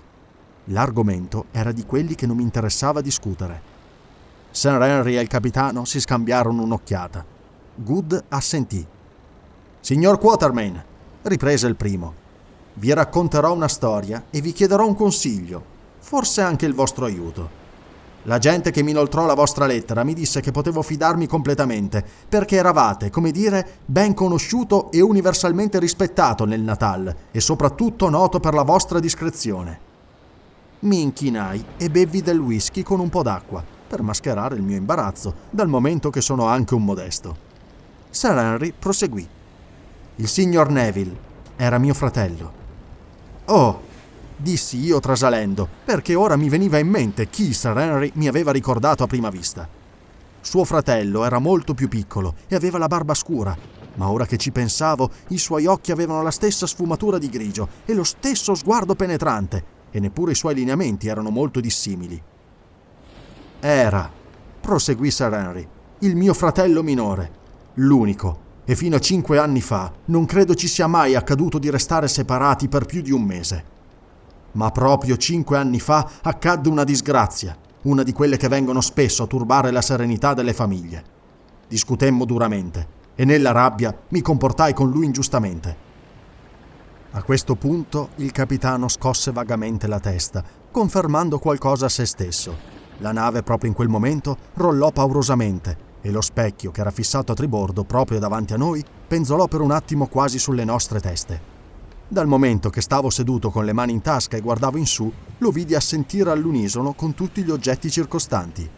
L'argomento 0.66 1.46
era 1.52 1.72
di 1.72 1.86
quelli 1.86 2.14
che 2.14 2.28
non 2.28 2.36
mi 2.36 2.44
interessava 2.44 3.00
discutere. 3.00 3.62
Sir 4.52 4.82
Henry 4.82 5.16
e 5.16 5.22
il 5.22 5.30
capitano 5.30 5.86
si 5.86 6.02
scambiarono 6.02 6.62
un'occhiata. 6.64 7.24
Good 7.74 8.26
assentì. 8.28 8.86
Signor 9.80 10.20
Quatermain, 10.20 10.84
riprese 11.22 11.68
il 11.68 11.78
primo, 11.78 12.14
vi 12.74 12.92
racconterò 12.94 13.54
una 13.54 13.70
storia 13.70 14.26
e 14.30 14.42
vi 14.42 14.52
chiederò 14.52 14.86
un 14.86 14.96
consiglio, 14.96 15.64
forse 16.00 16.42
anche 16.42 16.66
il 16.66 16.74
vostro 16.74 17.06
aiuto. 17.06 17.61
La 18.26 18.38
gente 18.38 18.70
che 18.70 18.84
mi 18.84 18.92
inoltrò 18.92 19.26
la 19.26 19.34
vostra 19.34 19.66
lettera 19.66 20.04
mi 20.04 20.14
disse 20.14 20.42
che 20.42 20.52
potevo 20.52 20.84
fidarmi 20.84 21.26
completamente, 21.26 22.06
perché 22.30 22.58
eravate, 22.58 23.10
come 23.10 23.32
dire, 23.32 23.80
ben 23.84 24.14
conosciuto 24.14 24.92
e 24.92 25.02
universalmente 25.02 25.80
rispettato 25.80 26.46
nel 26.46 26.62
Natal 26.62 27.16
e 27.32 27.40
soprattutto 27.40 28.10
noto 28.10 28.40
per 28.40 28.54
la 28.54 28.62
vostra 28.62 29.00
discrezione. 29.00 29.80
Mi 30.82 31.02
inchinai 31.02 31.66
e 31.78 31.90
bevvi 31.90 32.22
del 32.22 32.40
whisky 32.40 32.84
con 32.84 33.00
un 33.00 33.10
po' 33.10 33.24
d'acqua, 33.24 33.64
per 33.88 34.04
mascherare 34.04 34.56
il 34.56 34.62
mio 34.62 34.78
imbarazzo, 34.78 35.34
dal 35.50 35.68
momento 35.68 36.12
che 36.12 36.22
sono 36.22 36.46
anche 36.46 36.76
un 36.76 36.84
modesto. 36.84 37.36
Sir 38.12 38.38
Henry 38.38 38.72
proseguì. 38.78 39.28
Il 40.18 40.28
signor 40.28 40.70
Neville 40.70 41.18
era 41.56 41.80
mio 41.80 41.96
fratello. 41.96 42.52
Oh, 43.46 43.82
dissi 44.42 44.78
io 44.78 45.00
trasalendo, 45.00 45.68
perché 45.86 46.16
ora 46.16 46.36
mi 46.36 46.50
veniva 46.50 46.78
in 46.78 46.88
mente 46.88 47.30
chi 47.30 47.54
Sir 47.54 47.78
Henry 47.78 48.12
mi 48.16 48.28
aveva 48.28 48.52
ricordato 48.52 49.04
a 49.04 49.08
prima 49.08 49.30
vista. 49.30 49.68
Suo 50.42 50.66
fratello 50.66 51.24
era 51.24 51.40
molto 51.40 51.74
più 51.74 51.88
piccolo 51.88 52.36
e 52.48 52.56
aveva 52.56 52.78
la 52.78 52.88
barba 52.88 53.14
scura, 53.14 53.56
ma 53.96 54.10
ora 54.10 54.26
che 54.26 54.38
ci 54.38 54.52
pensavo, 54.52 55.10
i 55.30 55.38
suoi 55.38 55.66
occhi 55.66 55.92
avevano 55.92 56.24
la 56.24 56.32
stessa 56.32 56.66
sfumatura 56.66 57.18
di 57.18 57.30
grigio 57.30 57.68
e 57.86 57.94
lo 57.94 58.04
stesso 58.04 58.56
sguardo 58.56 58.96
penetrante, 58.96 59.64
e 59.92 60.00
neppure 60.00 60.32
i 60.32 60.36
suoi 60.36 60.56
lineamenti 60.56 61.08
erano 61.08 61.30
molto 61.30 61.60
dissimili. 61.60 62.22
Era, 63.60 64.12
proseguì 64.60 65.12
Sir 65.12 65.34
Henry, 65.34 65.68
il 66.00 66.16
mio 66.16 66.34
fratello 66.34 66.82
minore, 66.82 67.32
l'unico, 67.76 68.50
e 68.66 68.76
fino 68.76 68.96
a 68.96 69.00
cinque 69.00 69.38
anni 69.38 69.62
fa 69.62 69.92
non 70.06 70.26
credo 70.26 70.56
ci 70.56 70.68
sia 70.68 70.88
mai 70.88 71.16
accaduto 71.16 71.60
di 71.60 71.70
restare 71.70 72.08
separati 72.08 72.68
per 72.68 72.86
più 72.86 73.02
di 73.02 73.12
un 73.12 73.22
mese. 73.22 73.64
Ma 74.54 74.72
proprio 74.72 75.18
cinque 75.18 75.58
anni 75.58 75.80
fa 75.80 76.10
accadde 76.22 76.70
una 76.70 76.84
disgrazia, 76.84 77.58
una 77.84 78.04
di 78.04 78.12
quelle 78.12 78.38
che 78.38 78.48
vengono 78.48 78.82
spesso 78.82 79.24
a 79.24 79.28
turbare 79.28 79.72
la 79.72 79.82
serenità 79.82 80.34
delle 80.34 80.54
famiglie. 80.54 81.04
Discutemmo 81.68 82.26
duramente 82.26 83.00
e 83.16 83.26
nella 83.26 83.52
rabbia 83.52 83.96
mi 84.10 84.22
comportai 84.22 84.74
con 84.74 84.90
lui 84.90 85.06
ingiustamente. 85.06 85.90
A 87.12 87.24
questo 87.24 87.56
punto 87.56 88.10
il 88.16 88.32
capitano 88.32 88.88
scosse 88.88 89.32
vagamente 89.32 89.88
la 89.88 90.00
testa, 90.00 90.44
confermando 90.72 91.40
qualcosa 91.40 91.88
a 91.88 91.90
se 91.90 92.06
stesso. 92.06 92.56
La 93.00 93.12
nave 93.12 93.44
proprio 93.44 93.70
in 93.70 93.76
quel 93.76 93.90
momento 93.90 94.38
rollò 94.54 94.92
paurosamente 94.92 95.90
e 96.02 96.10
lo 96.10 96.22
specchio 96.22 96.72
che 96.72 96.82
era 96.82 96.92
fissato 96.92 97.32
a 97.32 97.36
tribordo 97.36 97.84
proprio 97.84 98.20
davanti 98.20 98.54
a 98.54 98.58
noi 98.58 98.84
penzolò 99.08 99.48
per 99.48 99.62
un 99.62 99.72
attimo 99.72 100.08
quasi 100.08 100.40
sulle 100.40 100.64
nostre 100.64 101.00
teste. 101.00 101.51
Dal 102.12 102.28
momento 102.28 102.70
che 102.70 102.82
stavo 102.82 103.10
seduto 103.10 103.52
con 103.52 103.64
le 103.64 103.72
mani 103.72 103.94
in 103.94 104.02
tasca 104.02 104.36
e 104.36 104.42
guardavo 104.42 104.76
in 104.76 104.86
su, 104.86 105.10
lo 105.38 105.50
vidi 105.50 105.76
assentire 105.76 106.30
all'unisono 106.30 106.92
con 106.92 107.14
tutti 107.14 107.42
gli 107.42 107.50
oggetti 107.50 107.90
circostanti. 107.90 108.70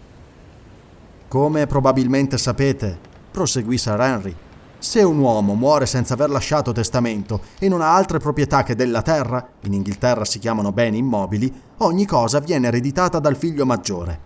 Come 1.27 1.65
probabilmente 1.65 2.37
sapete, 2.37 2.95
proseguì 3.31 3.79
Sir 3.79 3.99
Henry, 3.99 4.35
se 4.77 5.01
un 5.01 5.17
uomo 5.17 5.55
muore 5.55 5.87
senza 5.87 6.13
aver 6.13 6.29
lasciato 6.29 6.73
testamento 6.73 7.41
e 7.57 7.67
non 7.69 7.81
ha 7.81 7.95
altre 7.95 8.19
proprietà 8.19 8.61
che 8.61 8.75
della 8.75 9.01
terra, 9.01 9.43
in 9.61 9.73
Inghilterra 9.73 10.25
si 10.25 10.37
chiamano 10.37 10.71
beni 10.71 10.99
immobili, 10.99 11.51
ogni 11.77 12.05
cosa 12.05 12.37
viene 12.37 12.67
ereditata 12.67 13.17
dal 13.17 13.35
figlio 13.35 13.65
maggiore. 13.65 14.19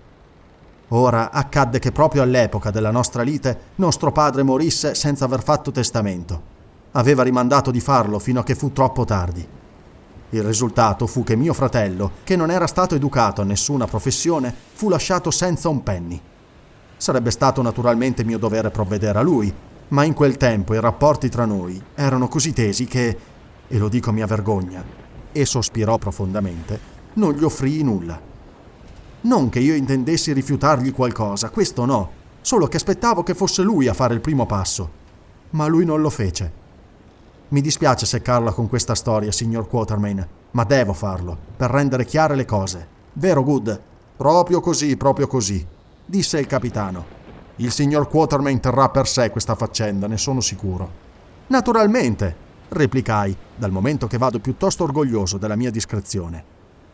Ora 0.89 1.31
accadde 1.31 1.79
che 1.79 1.93
proprio 1.93 2.23
all'epoca 2.23 2.71
della 2.71 2.91
nostra 2.91 3.21
lite 3.21 3.57
nostro 3.75 4.11
padre 4.11 4.43
morisse 4.43 4.95
senza 4.95 5.23
aver 5.23 5.41
fatto 5.41 5.71
testamento 5.71 6.55
aveva 6.97 7.21
rimandato 7.23 7.69
di 7.69 7.79
farlo 7.79 8.17
fino 8.17 8.39
a 8.39 8.43
che 8.43 8.55
fu 8.55 8.71
troppo 8.73 9.05
tardi. 9.05 9.47
Il 10.31 10.43
risultato 10.43 11.05
fu 11.05 11.23
che 11.23 11.35
mio 11.35 11.53
fratello, 11.53 12.11
che 12.23 12.35
non 12.35 12.51
era 12.51 12.67
stato 12.67 12.95
educato 12.95 13.41
a 13.41 13.45
nessuna 13.45 13.85
professione, 13.85 14.53
fu 14.73 14.89
lasciato 14.89 15.31
senza 15.31 15.69
un 15.69 15.83
penny. 15.83 16.19
Sarebbe 16.97 17.29
stato 17.29 17.61
naturalmente 17.61 18.23
mio 18.23 18.39
dovere 18.39 18.71
provvedere 18.71 19.19
a 19.19 19.21
lui, 19.21 19.53
ma 19.89 20.03
in 20.03 20.13
quel 20.13 20.37
tempo 20.37 20.73
i 20.73 20.79
rapporti 20.79 21.29
tra 21.29 21.45
noi 21.45 21.81
erano 21.93 22.27
così 22.27 22.51
tesi 22.51 22.85
che, 22.85 23.17
e 23.67 23.77
lo 23.77 23.89
dico 23.89 24.09
a 24.09 24.13
mia 24.13 24.25
vergogna, 24.25 24.83
e 25.31 25.45
sospirò 25.45 25.99
profondamente, 25.99 26.79
non 27.13 27.33
gli 27.33 27.43
offrii 27.43 27.83
nulla. 27.83 28.19
Non 29.21 29.49
che 29.49 29.59
io 29.59 29.75
intendessi 29.75 30.33
rifiutargli 30.33 30.91
qualcosa, 30.91 31.51
questo 31.51 31.85
no, 31.85 32.09
solo 32.41 32.67
che 32.67 32.77
aspettavo 32.77 33.21
che 33.21 33.35
fosse 33.35 33.61
lui 33.61 33.87
a 33.87 33.93
fare 33.93 34.15
il 34.15 34.19
primo 34.19 34.47
passo. 34.47 35.05
Ma 35.51 35.67
lui 35.67 35.85
non 35.85 36.01
lo 36.01 36.09
fece. 36.09 36.65
Mi 37.49 37.61
dispiace 37.61 38.05
seccarla 38.05 38.51
con 38.51 38.67
questa 38.67 38.93
storia, 38.93 39.31
signor 39.31 39.69
Quatermain, 39.69 40.27
ma 40.51 40.65
devo 40.65 40.91
farlo, 40.91 41.37
per 41.55 41.69
rendere 41.69 42.03
chiare 42.03 42.35
le 42.35 42.43
cose. 42.43 42.85
Vero, 43.13 43.41
Good? 43.41 43.81
Proprio 44.17 44.59
così, 44.59 44.97
proprio 44.97 45.27
così, 45.27 45.65
disse 46.05 46.39
il 46.39 46.45
capitano. 46.45 47.05
Il 47.57 47.71
signor 47.71 48.09
Quatermain 48.09 48.59
terrà 48.59 48.89
per 48.89 49.07
sé 49.07 49.29
questa 49.29 49.55
faccenda, 49.55 50.07
ne 50.07 50.17
sono 50.17 50.41
sicuro. 50.41 50.91
Naturalmente, 51.47 52.35
replicai, 52.67 53.35
dal 53.55 53.71
momento 53.71 54.07
che 54.07 54.17
vado 54.17 54.39
piuttosto 54.39 54.83
orgoglioso 54.83 55.37
della 55.37 55.55
mia 55.55 55.71
discrezione. 55.71 56.43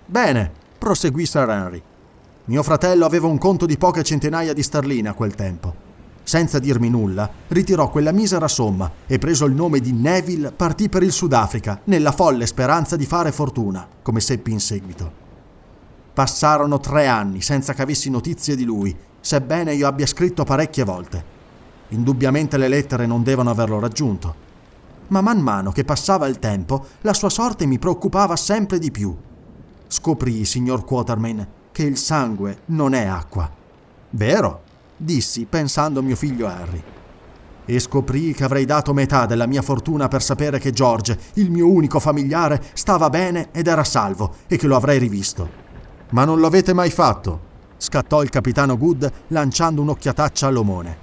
Bene, 0.06 0.52
proseguì 0.78 1.26
Sir 1.26 1.50
Henry. 1.50 1.82
Mio 2.46 2.62
fratello 2.62 3.06
aveva 3.06 3.26
un 3.26 3.40
conto 3.40 3.66
di 3.66 3.78
poche 3.78 4.04
centinaia 4.04 4.54
di 4.54 4.62
sterline 4.62 5.10
a 5.10 5.14
quel 5.14 5.34
tempo. 5.34 5.83
Senza 6.24 6.60
dirmi 6.60 6.90
nulla, 6.90 7.30
ritirò 7.50 7.90
quella 7.90 8.12
misera 8.12 8.48
somma 8.48 8.90
e 9.06 9.20
preso 9.20 9.46
il 9.46 9.54
nome 9.54 9.80
di 9.80 9.92
Neville 9.92 10.52
partì 10.52 10.90
per 10.90 11.04
il 11.04 11.12
Sudafrica, 11.12 11.82
nella 11.86 12.12
folle 12.12 12.46
speranza 12.46 12.96
di 12.96 13.06
fare 13.06 13.32
fortuna, 13.32 13.86
come 14.02 14.20
seppi 14.20 14.52
in 14.52 14.60
seguito. 14.60 15.22
Passarono 16.14 16.80
tre 16.80 17.08
anni 17.08 17.42
senza 17.42 17.74
che 17.74 17.82
avessi 17.82 18.10
notizie 18.10 18.56
di 18.56 18.64
lui 18.64 18.96
sebbene 19.24 19.74
io 19.74 19.88
abbia 19.88 20.06
scritto 20.06 20.44
parecchie 20.44 20.84
volte. 20.84 21.32
Indubbiamente 21.90 22.58
le 22.58 22.68
lettere 22.68 23.06
non 23.06 23.24
devono 23.24 23.50
averlo 23.50 23.80
raggiunto. 23.80 24.36
Ma 25.08 25.22
man 25.22 25.40
mano 25.40 25.72
che 25.72 25.86
passava 25.86 26.28
il 26.28 26.40
tempo, 26.40 26.88
la 27.02 27.14
sua 27.14 27.30
sorte 27.30 27.66
mi 27.66 27.80
preoccupava 27.80 28.36
sempre 28.36 28.80
di 28.80 28.92
più. 28.92 29.16
Scoprì, 29.88 30.44
signor 30.44 30.84
Quatermain, 30.84 31.48
che 31.72 31.84
il 31.84 31.98
sangue 31.98 32.62
non 32.66 32.94
è 32.94 33.06
acqua. 33.06 33.50
Vero? 34.10 34.62
Dissi 34.98 35.46
pensando 35.46 36.00
a 36.00 36.04
mio 36.04 36.16
figlio 36.16 36.48
Harry. 36.48 36.82
E 37.66 37.80
scoprii 37.80 38.34
che 38.34 38.44
avrei 38.44 38.66
dato 38.66 38.94
metà 38.94 39.26
della 39.26 39.46
mia 39.46 39.62
fortuna 39.62 40.08
per 40.08 40.22
sapere 40.22 40.60
che 40.60 40.72
George, 40.72 41.18
il 41.36 41.50
mio 41.50 41.70
unico 41.70 42.00
familiare, 42.00 42.62
stava 42.74 43.10
bene 43.10 43.50
ed 43.52 43.68
era 43.68 43.84
salvo 43.84 44.36
e 44.48 44.58
che 44.58 44.68
lo 44.68 44.76
avrei 44.76 45.00
rivisto. 45.00 45.62
Ma 46.10 46.26
non 46.26 46.42
l'avete 46.42 46.74
mai 46.74 46.92
fatto, 46.92 47.52
scattò 47.78 48.22
il 48.22 48.30
capitano 48.30 48.78
Good 48.78 49.12
lanciando 49.28 49.82
un'occhiataccia 49.82 50.48
all'omone. 50.48 50.98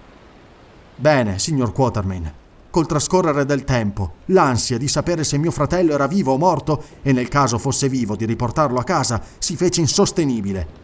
Bene, 0.96 1.38
signor 1.38 1.72
Quatermain. 1.72 2.33
Col 2.68 2.87
trascorrere 2.87 3.44
del 3.46 3.64
tempo, 3.64 4.12
l'ansia 4.26 4.79
di 4.79 4.87
sapere 4.87 5.24
se 5.24 5.38
mio 5.38 5.50
fratello 5.50 5.92
era 5.92 6.07
vivo 6.07 6.35
o 6.35 6.38
morto, 6.38 6.85
e 7.03 7.12
nel 7.12 7.26
caso 7.26 7.59
fosse 7.59 7.88
vivo 7.88 8.14
di 8.14 8.26
riportarlo 8.26 8.79
a 8.79 8.85
casa, 8.85 9.20
si 9.38 9.57
fece 9.57 9.81
insostenibile. 9.81 10.79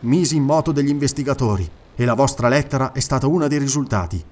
Misi 0.00 0.36
in 0.36 0.44
moto 0.44 0.72
degli 0.72 0.90
investigatori 0.90 1.68
e 1.94 2.04
la 2.04 2.14
vostra 2.14 2.48
lettera 2.48 2.92
è 2.92 3.00
stata 3.00 3.26
uno 3.26 3.48
dei 3.48 3.58
risultati. 3.58 4.24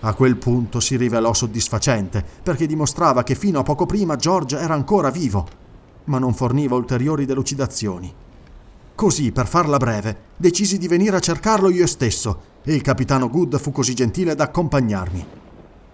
A 0.00 0.14
quel 0.14 0.36
punto 0.36 0.80
si 0.80 0.96
rivelò 0.96 1.32
soddisfacente, 1.32 2.24
perché 2.42 2.66
dimostrava 2.66 3.22
che 3.22 3.34
fino 3.34 3.60
a 3.60 3.62
poco 3.62 3.86
prima 3.86 4.16
George 4.16 4.58
era 4.58 4.74
ancora 4.74 5.10
vivo, 5.10 5.46
ma 6.04 6.18
non 6.18 6.34
forniva 6.34 6.74
ulteriori 6.74 7.24
delucidazioni. 7.24 8.12
Così, 8.94 9.32
per 9.32 9.46
farla 9.46 9.78
breve, 9.78 10.16
decisi 10.36 10.76
di 10.78 10.88
venire 10.88 11.16
a 11.16 11.20
cercarlo 11.20 11.70
io 11.70 11.86
stesso, 11.86 12.52
e 12.62 12.74
il 12.74 12.82
capitano 12.82 13.30
Good 13.30 13.58
fu 13.58 13.72
così 13.72 13.94
gentile 13.94 14.34
da 14.34 14.44
accompagnarmi. 14.44 15.26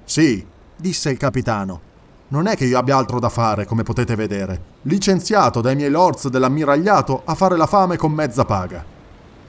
Sì, 0.05 0.44
disse 0.76 1.11
il 1.11 1.16
capitano. 1.16 1.88
Non 2.29 2.46
è 2.46 2.57
che 2.57 2.64
io 2.64 2.79
abbia 2.79 2.96
altro 2.96 3.20
da 3.20 3.29
fare, 3.29 3.64
come 3.64 3.85
potete 3.85 4.16
vedere. 4.16 4.61
Licenziato 4.83 5.61
dai 5.61 5.76
miei 5.76 5.90
lords 5.90 6.29
dell'ammiragliato 6.29 7.22
a 7.24 7.35
fare 7.35 7.57
la 7.57 7.66
fame 7.66 7.96
con 7.96 8.12
mezza 8.12 8.44
paga. 8.44 8.89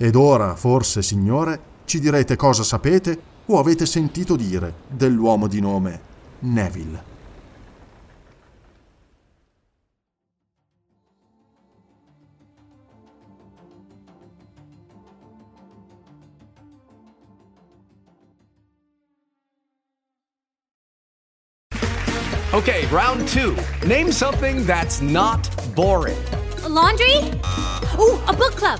Ed 0.03 0.15
ora, 0.15 0.55
forse, 0.55 1.03
signore, 1.03 1.59
ci 1.85 1.99
direte 1.99 2.35
cosa 2.35 2.63
sapete 2.63 3.21
o 3.45 3.59
avete 3.59 3.85
sentito 3.85 4.35
dire 4.35 4.73
dell'uomo 4.87 5.45
di 5.45 5.59
nome 5.59 6.01
Neville. 6.39 7.03
Okay, 22.53 22.87
round 22.87 23.27
two. 23.27 23.55
Name 23.85 24.11
something 24.11 24.65
that's 24.65 24.99
not 24.99 25.47
boring. 25.75 26.17
A 26.63 26.67
laundry? 26.67 27.17
Ooh, 27.99 28.19
a 28.25 28.33
book 28.33 28.55
club. 28.55 28.79